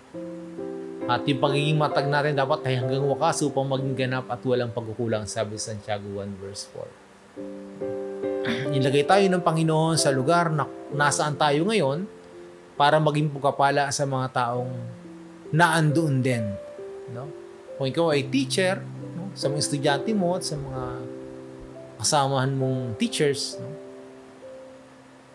At 1.07 1.23
yung 1.23 1.39
pagiging 1.39 1.79
matag 1.79 2.12
natin 2.12 2.36
dapat 2.36 2.67
ay 2.67 2.83
hanggang 2.83 3.07
wakas 3.07 3.39
upang 3.47 3.63
maging 3.63 3.95
ganap 3.95 4.27
at 4.27 4.43
walang 4.43 4.75
pagkukulang, 4.75 5.23
sabi 5.23 5.55
sa 5.55 5.71
Santiago 5.71 6.19
1 6.19 6.43
verse 6.43 6.67
4. 6.75 8.75
Ilagay 8.75 9.07
tayo 9.07 9.23
ng 9.31 9.39
Panginoon 9.39 9.95
sa 9.95 10.12
lugar 10.12 10.51
na 10.51 10.67
nasaan 10.91 11.39
tayo 11.39 11.63
ngayon 11.63 12.03
para 12.75 12.99
maging 12.99 13.31
pagkapala 13.31 13.88
sa 13.95 14.03
mga 14.03 14.27
taong 14.36 14.73
naandoon 15.55 16.19
din. 16.19 16.43
No? 17.15 17.31
Kung 17.79 17.88
ikaw 17.88 18.12
ay 18.12 18.27
teacher, 18.27 18.83
no? 19.15 19.31
sa 19.31 19.47
mga 19.47 19.63
estudyante 19.63 20.12
mo 20.12 20.36
at 20.36 20.43
sa 20.43 20.60
mga 20.60 20.83
kasamahan 22.03 22.51
mong 22.51 22.99
teachers, 22.99 23.55
no? 23.63 23.87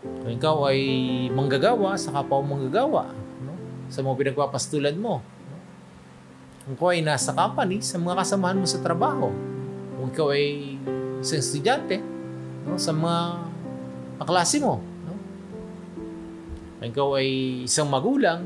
Kung 0.03 0.35
ikaw 0.35 0.67
ay 0.75 0.83
manggagawa 1.31 1.95
sa 1.95 2.11
kapwa 2.11 2.43
manggagawa, 2.43 3.15
no? 3.47 3.55
sa 3.87 4.03
mga 4.03 4.19
pinagpapastulan 4.19 4.99
mo. 4.99 5.23
No? 5.23 5.57
Kung 6.67 6.75
ikaw 6.75 6.88
ay 6.91 7.07
nasa 7.07 7.31
company, 7.31 7.79
sa 7.79 8.03
mga 8.03 8.19
kasamahan 8.27 8.59
mo 8.59 8.67
sa 8.67 8.83
trabaho. 8.83 9.31
Kung 9.95 10.11
ikaw 10.11 10.35
ay 10.35 10.75
isang 11.23 11.38
estudyante, 11.38 12.03
no? 12.67 12.75
sa 12.83 12.91
mga 12.91 13.47
kaklase 14.27 14.59
mo. 14.59 14.83
No? 15.07 15.15
Kung 16.83 16.87
ikaw 16.91 17.09
ay 17.23 17.29
isang 17.71 17.87
magulang, 17.87 18.43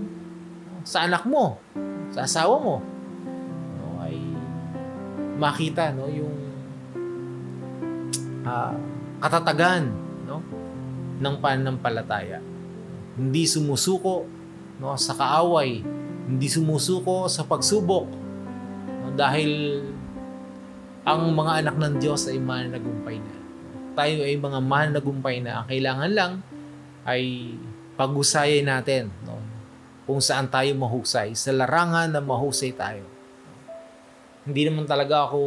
no? 0.69 0.85
sa 0.85 1.09
anak 1.09 1.25
mo, 1.25 1.57
sa 2.13 2.29
asawa 2.29 2.61
mo, 2.61 2.85
no? 3.81 4.05
ay 4.05 4.21
makita 5.41 5.89
no? 5.97 6.05
yung 6.05 6.37
uh, 8.45 8.77
katatagan? 9.25 10.05
Ng 11.21 11.35
pananampalataya. 11.41 12.41
Hindi 13.17 13.49
sumusuko 13.49 14.29
no, 14.81 14.97
sa 15.01 15.17
kaaway, 15.17 15.81
hindi 16.29 16.49
sumusuko 16.51 17.31
sa 17.31 17.45
pagsubok 17.45 18.07
no, 19.03 19.13
dahil 19.17 19.81
ang 21.07 21.33
mga 21.33 21.65
anak 21.65 21.77
ng 21.79 21.95
Diyos 22.03 22.27
ay 22.29 22.37
mananagumpay 22.43 23.17
na. 23.23 23.35
Tayo 23.97 24.17
ay 24.27 24.35
mga 24.37 24.59
mananagumpay 24.61 25.37
na. 25.41 25.63
Ang 25.63 25.67
kailangan 25.71 26.11
lang 26.13 26.33
ay 27.07 27.55
pag-usayan 27.97 28.69
natin 28.69 29.09
no, 29.25 29.41
kung 30.05 30.21
saan 30.21 30.47
tayo 30.47 30.71
mahusay, 30.77 31.33
sa 31.33 31.51
larangan 31.51 32.13
na 32.13 32.21
mahusay 32.21 32.75
tayo. 32.77 33.07
Hindi 34.47 34.63
naman 34.71 34.87
talaga 34.87 35.27
ako 35.27 35.41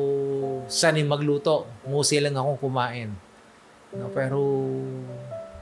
sanay 0.67 1.07
magluto. 1.07 1.63
Musay 1.87 2.19
lang 2.19 2.35
akong 2.35 2.59
kumain. 2.59 3.15
No, 3.95 4.11
pero 4.11 4.39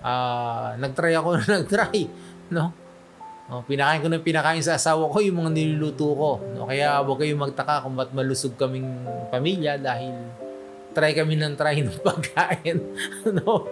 uh, 0.08 0.68
nagtry 0.80 1.14
ako 1.20 1.30
na 1.36 1.44
nagtry, 1.60 2.08
no? 2.52 2.72
No, 3.48 3.64
pinakain 3.64 4.04
ko 4.04 4.12
ng 4.12 4.28
pinakain 4.28 4.60
sa 4.60 4.76
asawa 4.76 5.08
ko 5.08 5.24
yung 5.24 5.40
mga 5.40 5.56
niluluto 5.56 6.12
ko. 6.12 6.44
No, 6.52 6.68
kaya 6.68 7.00
huwag 7.00 7.24
kayong 7.24 7.48
magtaka 7.48 7.88
kung 7.88 7.96
ba't 7.96 8.12
malusog 8.12 8.60
kaming 8.60 9.08
pamilya 9.32 9.80
dahil 9.80 10.12
try 10.92 11.16
kami 11.16 11.40
ng 11.40 11.56
try 11.56 11.80
ng 11.80 11.96
pagkain. 12.08 12.76
no? 13.32 13.64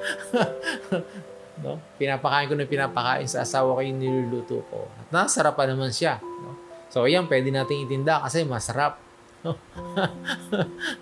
no? 1.63 1.76
Pinapakain 2.00 2.48
ko 2.48 2.56
ng 2.56 2.71
pinapakain 2.71 3.28
sa 3.28 3.43
asawa 3.43 3.76
ko 3.76 3.82
yung 3.84 4.00
niluluto 4.00 4.63
ko. 4.71 4.88
At 4.95 5.12
nasarapan 5.12 5.76
naman 5.76 5.91
siya. 5.91 6.24
No? 6.24 6.56
So, 6.88 7.04
ayan, 7.04 7.28
pwede 7.28 7.52
nating 7.52 7.91
itinda 7.91 8.24
kasi 8.24 8.48
masarap. 8.48 8.95
No? 9.43 9.60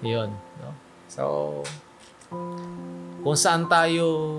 Yun. 0.02 0.34
No? 0.34 0.69
So, 1.06 1.24
kung 3.22 3.38
saan 3.38 3.69
tayo 3.69 4.34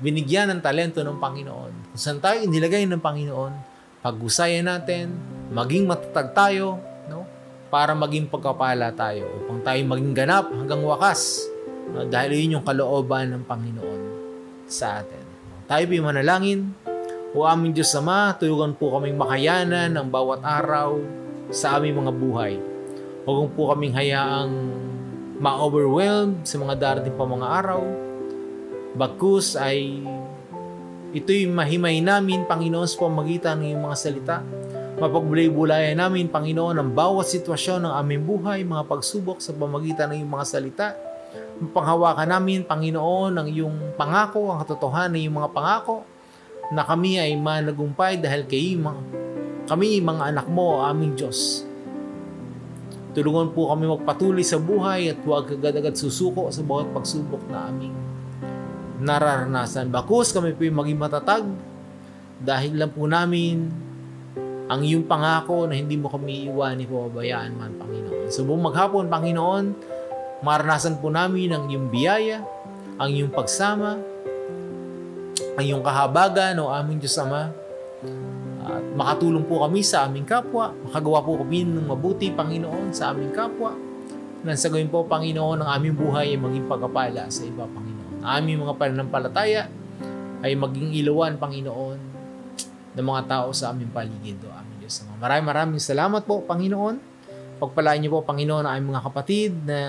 binigyan 0.00 0.50
ng 0.52 0.60
talento 0.60 1.00
ng 1.00 1.18
Panginoon, 1.18 1.72
kung 1.94 2.00
saan 2.00 2.20
tayo 2.20 2.42
inilagay 2.44 2.84
ng 2.88 3.02
Panginoon, 3.02 3.52
pag-usayan 4.04 4.68
natin, 4.68 5.16
maging 5.48 5.88
matatag 5.88 6.36
tayo, 6.36 6.76
no? 7.08 7.24
para 7.72 7.96
maging 7.96 8.28
pagkapala 8.28 8.92
tayo, 8.92 9.24
upang 9.44 9.64
tayo 9.64 9.80
maging 9.84 10.12
ganap 10.12 10.52
hanggang 10.52 10.84
wakas. 10.84 11.48
No? 11.88 12.04
Dahil 12.04 12.36
yun 12.36 12.60
yung 12.60 12.66
kalooban 12.66 13.32
ng 13.32 13.42
Panginoon 13.48 14.02
sa 14.68 15.00
atin. 15.00 15.24
Tayo 15.64 15.84
po'y 15.88 16.04
manalangin. 16.04 16.72
O 17.34 17.42
aming 17.48 17.74
Diyos 17.74 17.90
Ama, 17.98 18.36
tuyugan 18.38 18.78
po 18.78 18.94
kaming 18.94 19.18
makayanan 19.18 19.90
ng 19.90 20.06
bawat 20.06 20.44
araw 20.44 21.02
sa 21.50 21.80
aming 21.80 21.98
mga 22.04 22.12
buhay. 22.14 22.54
Huwag 23.26 23.50
po 23.56 23.72
kaming 23.72 23.96
hayaang 23.96 24.52
ma-overwhelmed 25.40 26.46
sa 26.46 26.60
mga 26.60 26.74
darating 26.78 27.16
pa 27.16 27.26
mga 27.26 27.48
araw. 27.64 27.82
Bagkus 28.94 29.58
ay 29.58 29.98
Ito'y 31.14 31.46
mahimay 31.46 32.02
namin, 32.02 32.42
Panginoon, 32.42 32.90
sa 32.90 33.06
pamagitan 33.06 33.62
ng 33.62 33.70
iyong 33.70 33.86
mga 33.86 33.98
salita. 33.98 34.36
Mapagbulay-bulayan 34.98 36.02
namin, 36.02 36.26
Panginoon, 36.26 36.74
ang 36.74 36.90
bawat 36.90 37.30
sitwasyon 37.30 37.86
ng 37.86 37.94
aming 38.02 38.26
buhay, 38.26 38.66
mga 38.66 38.82
pagsubok 38.90 39.38
sa 39.38 39.54
pamagitan 39.54 40.10
ng 40.10 40.26
iyong 40.26 40.32
mga 40.34 40.46
salita. 40.46 40.86
Mapanghawakan 41.62 42.34
namin, 42.34 42.66
Panginoon, 42.66 43.30
ang 43.30 43.46
iyong 43.46 43.94
pangako, 43.94 44.50
ang 44.50 44.66
katotohanan 44.66 45.14
ng 45.14 45.22
iyong 45.22 45.36
mga 45.38 45.50
pangako, 45.54 46.02
na 46.74 46.82
kami 46.82 47.22
ay 47.22 47.38
managumpay 47.38 48.18
dahil 48.18 48.50
kayo, 48.50 48.90
mga, 48.90 49.00
kami, 49.70 50.02
mga 50.02 50.34
anak 50.34 50.46
mo, 50.50 50.82
aming 50.82 51.14
Diyos. 51.14 51.62
Tulungan 53.14 53.54
po 53.54 53.70
kami 53.70 53.86
magpatuloy 53.86 54.42
sa 54.42 54.58
buhay 54.58 55.14
at 55.14 55.22
huwag 55.22 55.46
agad-agad 55.46 55.94
susuko 55.94 56.50
sa 56.50 56.66
bawat 56.66 56.90
pagsubok 56.90 57.46
na 57.46 57.70
aming 57.70 58.13
nararanasan. 59.00 59.90
Bakus 59.90 60.30
kami 60.30 60.54
po 60.54 60.62
maging 60.62 60.98
matatag 60.98 61.44
dahil 62.38 62.78
lang 62.78 62.92
po 62.92 63.06
namin 63.06 63.70
ang 64.64 64.80
iyong 64.80 65.04
pangako 65.04 65.68
na 65.68 65.76
hindi 65.76 65.98
mo 65.98 66.08
kami 66.08 66.48
iwanin 66.48 66.88
po 66.88 67.10
pabayaan 67.10 67.52
man, 67.52 67.72
Panginoon. 67.76 68.32
So 68.32 68.48
buong 68.48 68.64
maghapon, 68.64 69.12
Panginoon, 69.12 69.64
maranasan 70.40 71.02
po 71.02 71.12
namin 71.12 71.52
ang 71.52 71.64
iyong 71.68 71.92
biyaya, 71.92 72.40
ang 72.96 73.08
iyong 73.12 73.32
pagsama, 73.34 74.00
ang 75.54 75.64
iyong 75.64 75.84
kahabagan 75.84 76.56
o 76.64 76.72
aming 76.72 77.02
Diyos 77.02 77.18
Ama. 77.20 77.52
At 78.64 78.84
makatulong 78.96 79.44
po 79.44 79.60
kami 79.60 79.84
sa 79.84 80.08
aming 80.08 80.24
kapwa, 80.24 80.72
makagawa 80.88 81.20
po 81.20 81.36
kami 81.44 81.68
ng 81.68 81.84
mabuti, 81.84 82.32
Panginoon, 82.32 82.96
sa 82.96 83.12
aming 83.12 83.36
kapwa. 83.36 83.76
Nang 84.44 84.60
sa 84.60 84.68
po, 84.68 85.04
Panginoon, 85.04 85.60
ang 85.60 85.70
aming 85.76 85.96
buhay 85.96 86.36
ay 86.36 86.40
maging 86.40 86.68
pagkapala 86.68 87.28
sa 87.28 87.44
iba, 87.44 87.64
Panginoon 87.68 87.93
aming 88.24 88.64
mga 88.64 88.74
pananampalataya 88.80 89.68
ay 90.44 90.52
maging 90.56 90.96
ilawan, 90.96 91.36
Panginoon, 91.36 91.98
ng 92.94 93.06
mga 93.06 93.22
tao 93.28 93.48
sa 93.52 93.72
aming 93.72 93.92
paligid, 93.92 94.40
o 94.44 94.52
aming 94.52 94.84
Diyos. 94.84 95.04
Maraming 95.20 95.48
maraming 95.48 95.82
salamat 95.82 96.24
po, 96.24 96.44
Panginoon. 96.44 96.96
Pagpalain 97.60 98.00
niyo 98.00 98.16
po, 98.16 98.20
Panginoon, 98.24 98.64
ang 98.64 98.72
aming 98.76 98.92
mga 98.96 99.04
kapatid 99.08 99.52
na 99.64 99.80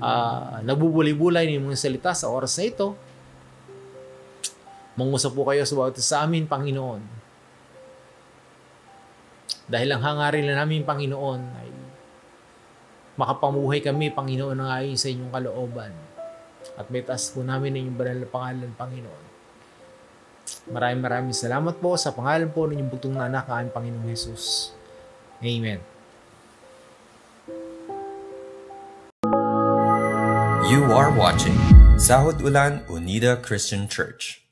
uh, 0.00 0.64
nagbubulay-bulay 0.64 1.48
ng 1.56 1.68
mga 1.68 1.80
salita 1.80 2.12
sa 2.16 2.32
oras 2.32 2.56
na 2.56 2.64
ito. 2.68 2.88
Mangusap 4.96 5.36
po 5.36 5.44
kayo 5.44 5.60
sa 5.68 5.76
bawat 5.76 6.00
sa 6.00 6.24
amin, 6.24 6.48
Panginoon. 6.48 7.02
Dahil 9.66 9.88
ang 9.92 10.00
hangarin 10.00 10.46
na 10.46 10.62
namin, 10.62 10.86
Panginoon, 10.86 11.40
ay 11.60 11.68
makapamuhay 13.20 13.84
kami, 13.84 14.08
Panginoon, 14.08 14.56
ng 14.56 14.70
ayon 14.72 14.96
sa 14.96 15.12
inyong 15.12 15.32
kalooban. 15.32 16.05
At 16.74 16.90
may 16.90 17.06
taas 17.06 17.30
po 17.30 17.46
namin 17.46 17.78
ng 17.78 17.80
inyong 17.86 17.98
banal 17.98 18.18
na 18.18 18.28
pangalan, 18.28 18.70
Panginoon. 18.74 19.24
Maraming 20.74 21.02
maraming 21.02 21.34
salamat 21.34 21.78
po 21.78 21.94
sa 21.94 22.10
pangalan 22.10 22.50
po 22.50 22.66
ng 22.66 22.82
inyong 22.82 22.90
bugtong 22.90 23.14
na 23.14 23.30
anak, 23.30 23.46
ang 23.46 23.70
Panginoong 23.70 24.06
Jesus. 24.10 24.74
Amen. 25.42 25.78
You 30.66 30.82
are 30.90 31.14
watching 31.14 31.54
Sahod 31.94 32.42
Ulan 32.42 32.82
Unida 32.90 33.38
Christian 33.38 33.86
Church. 33.86 34.45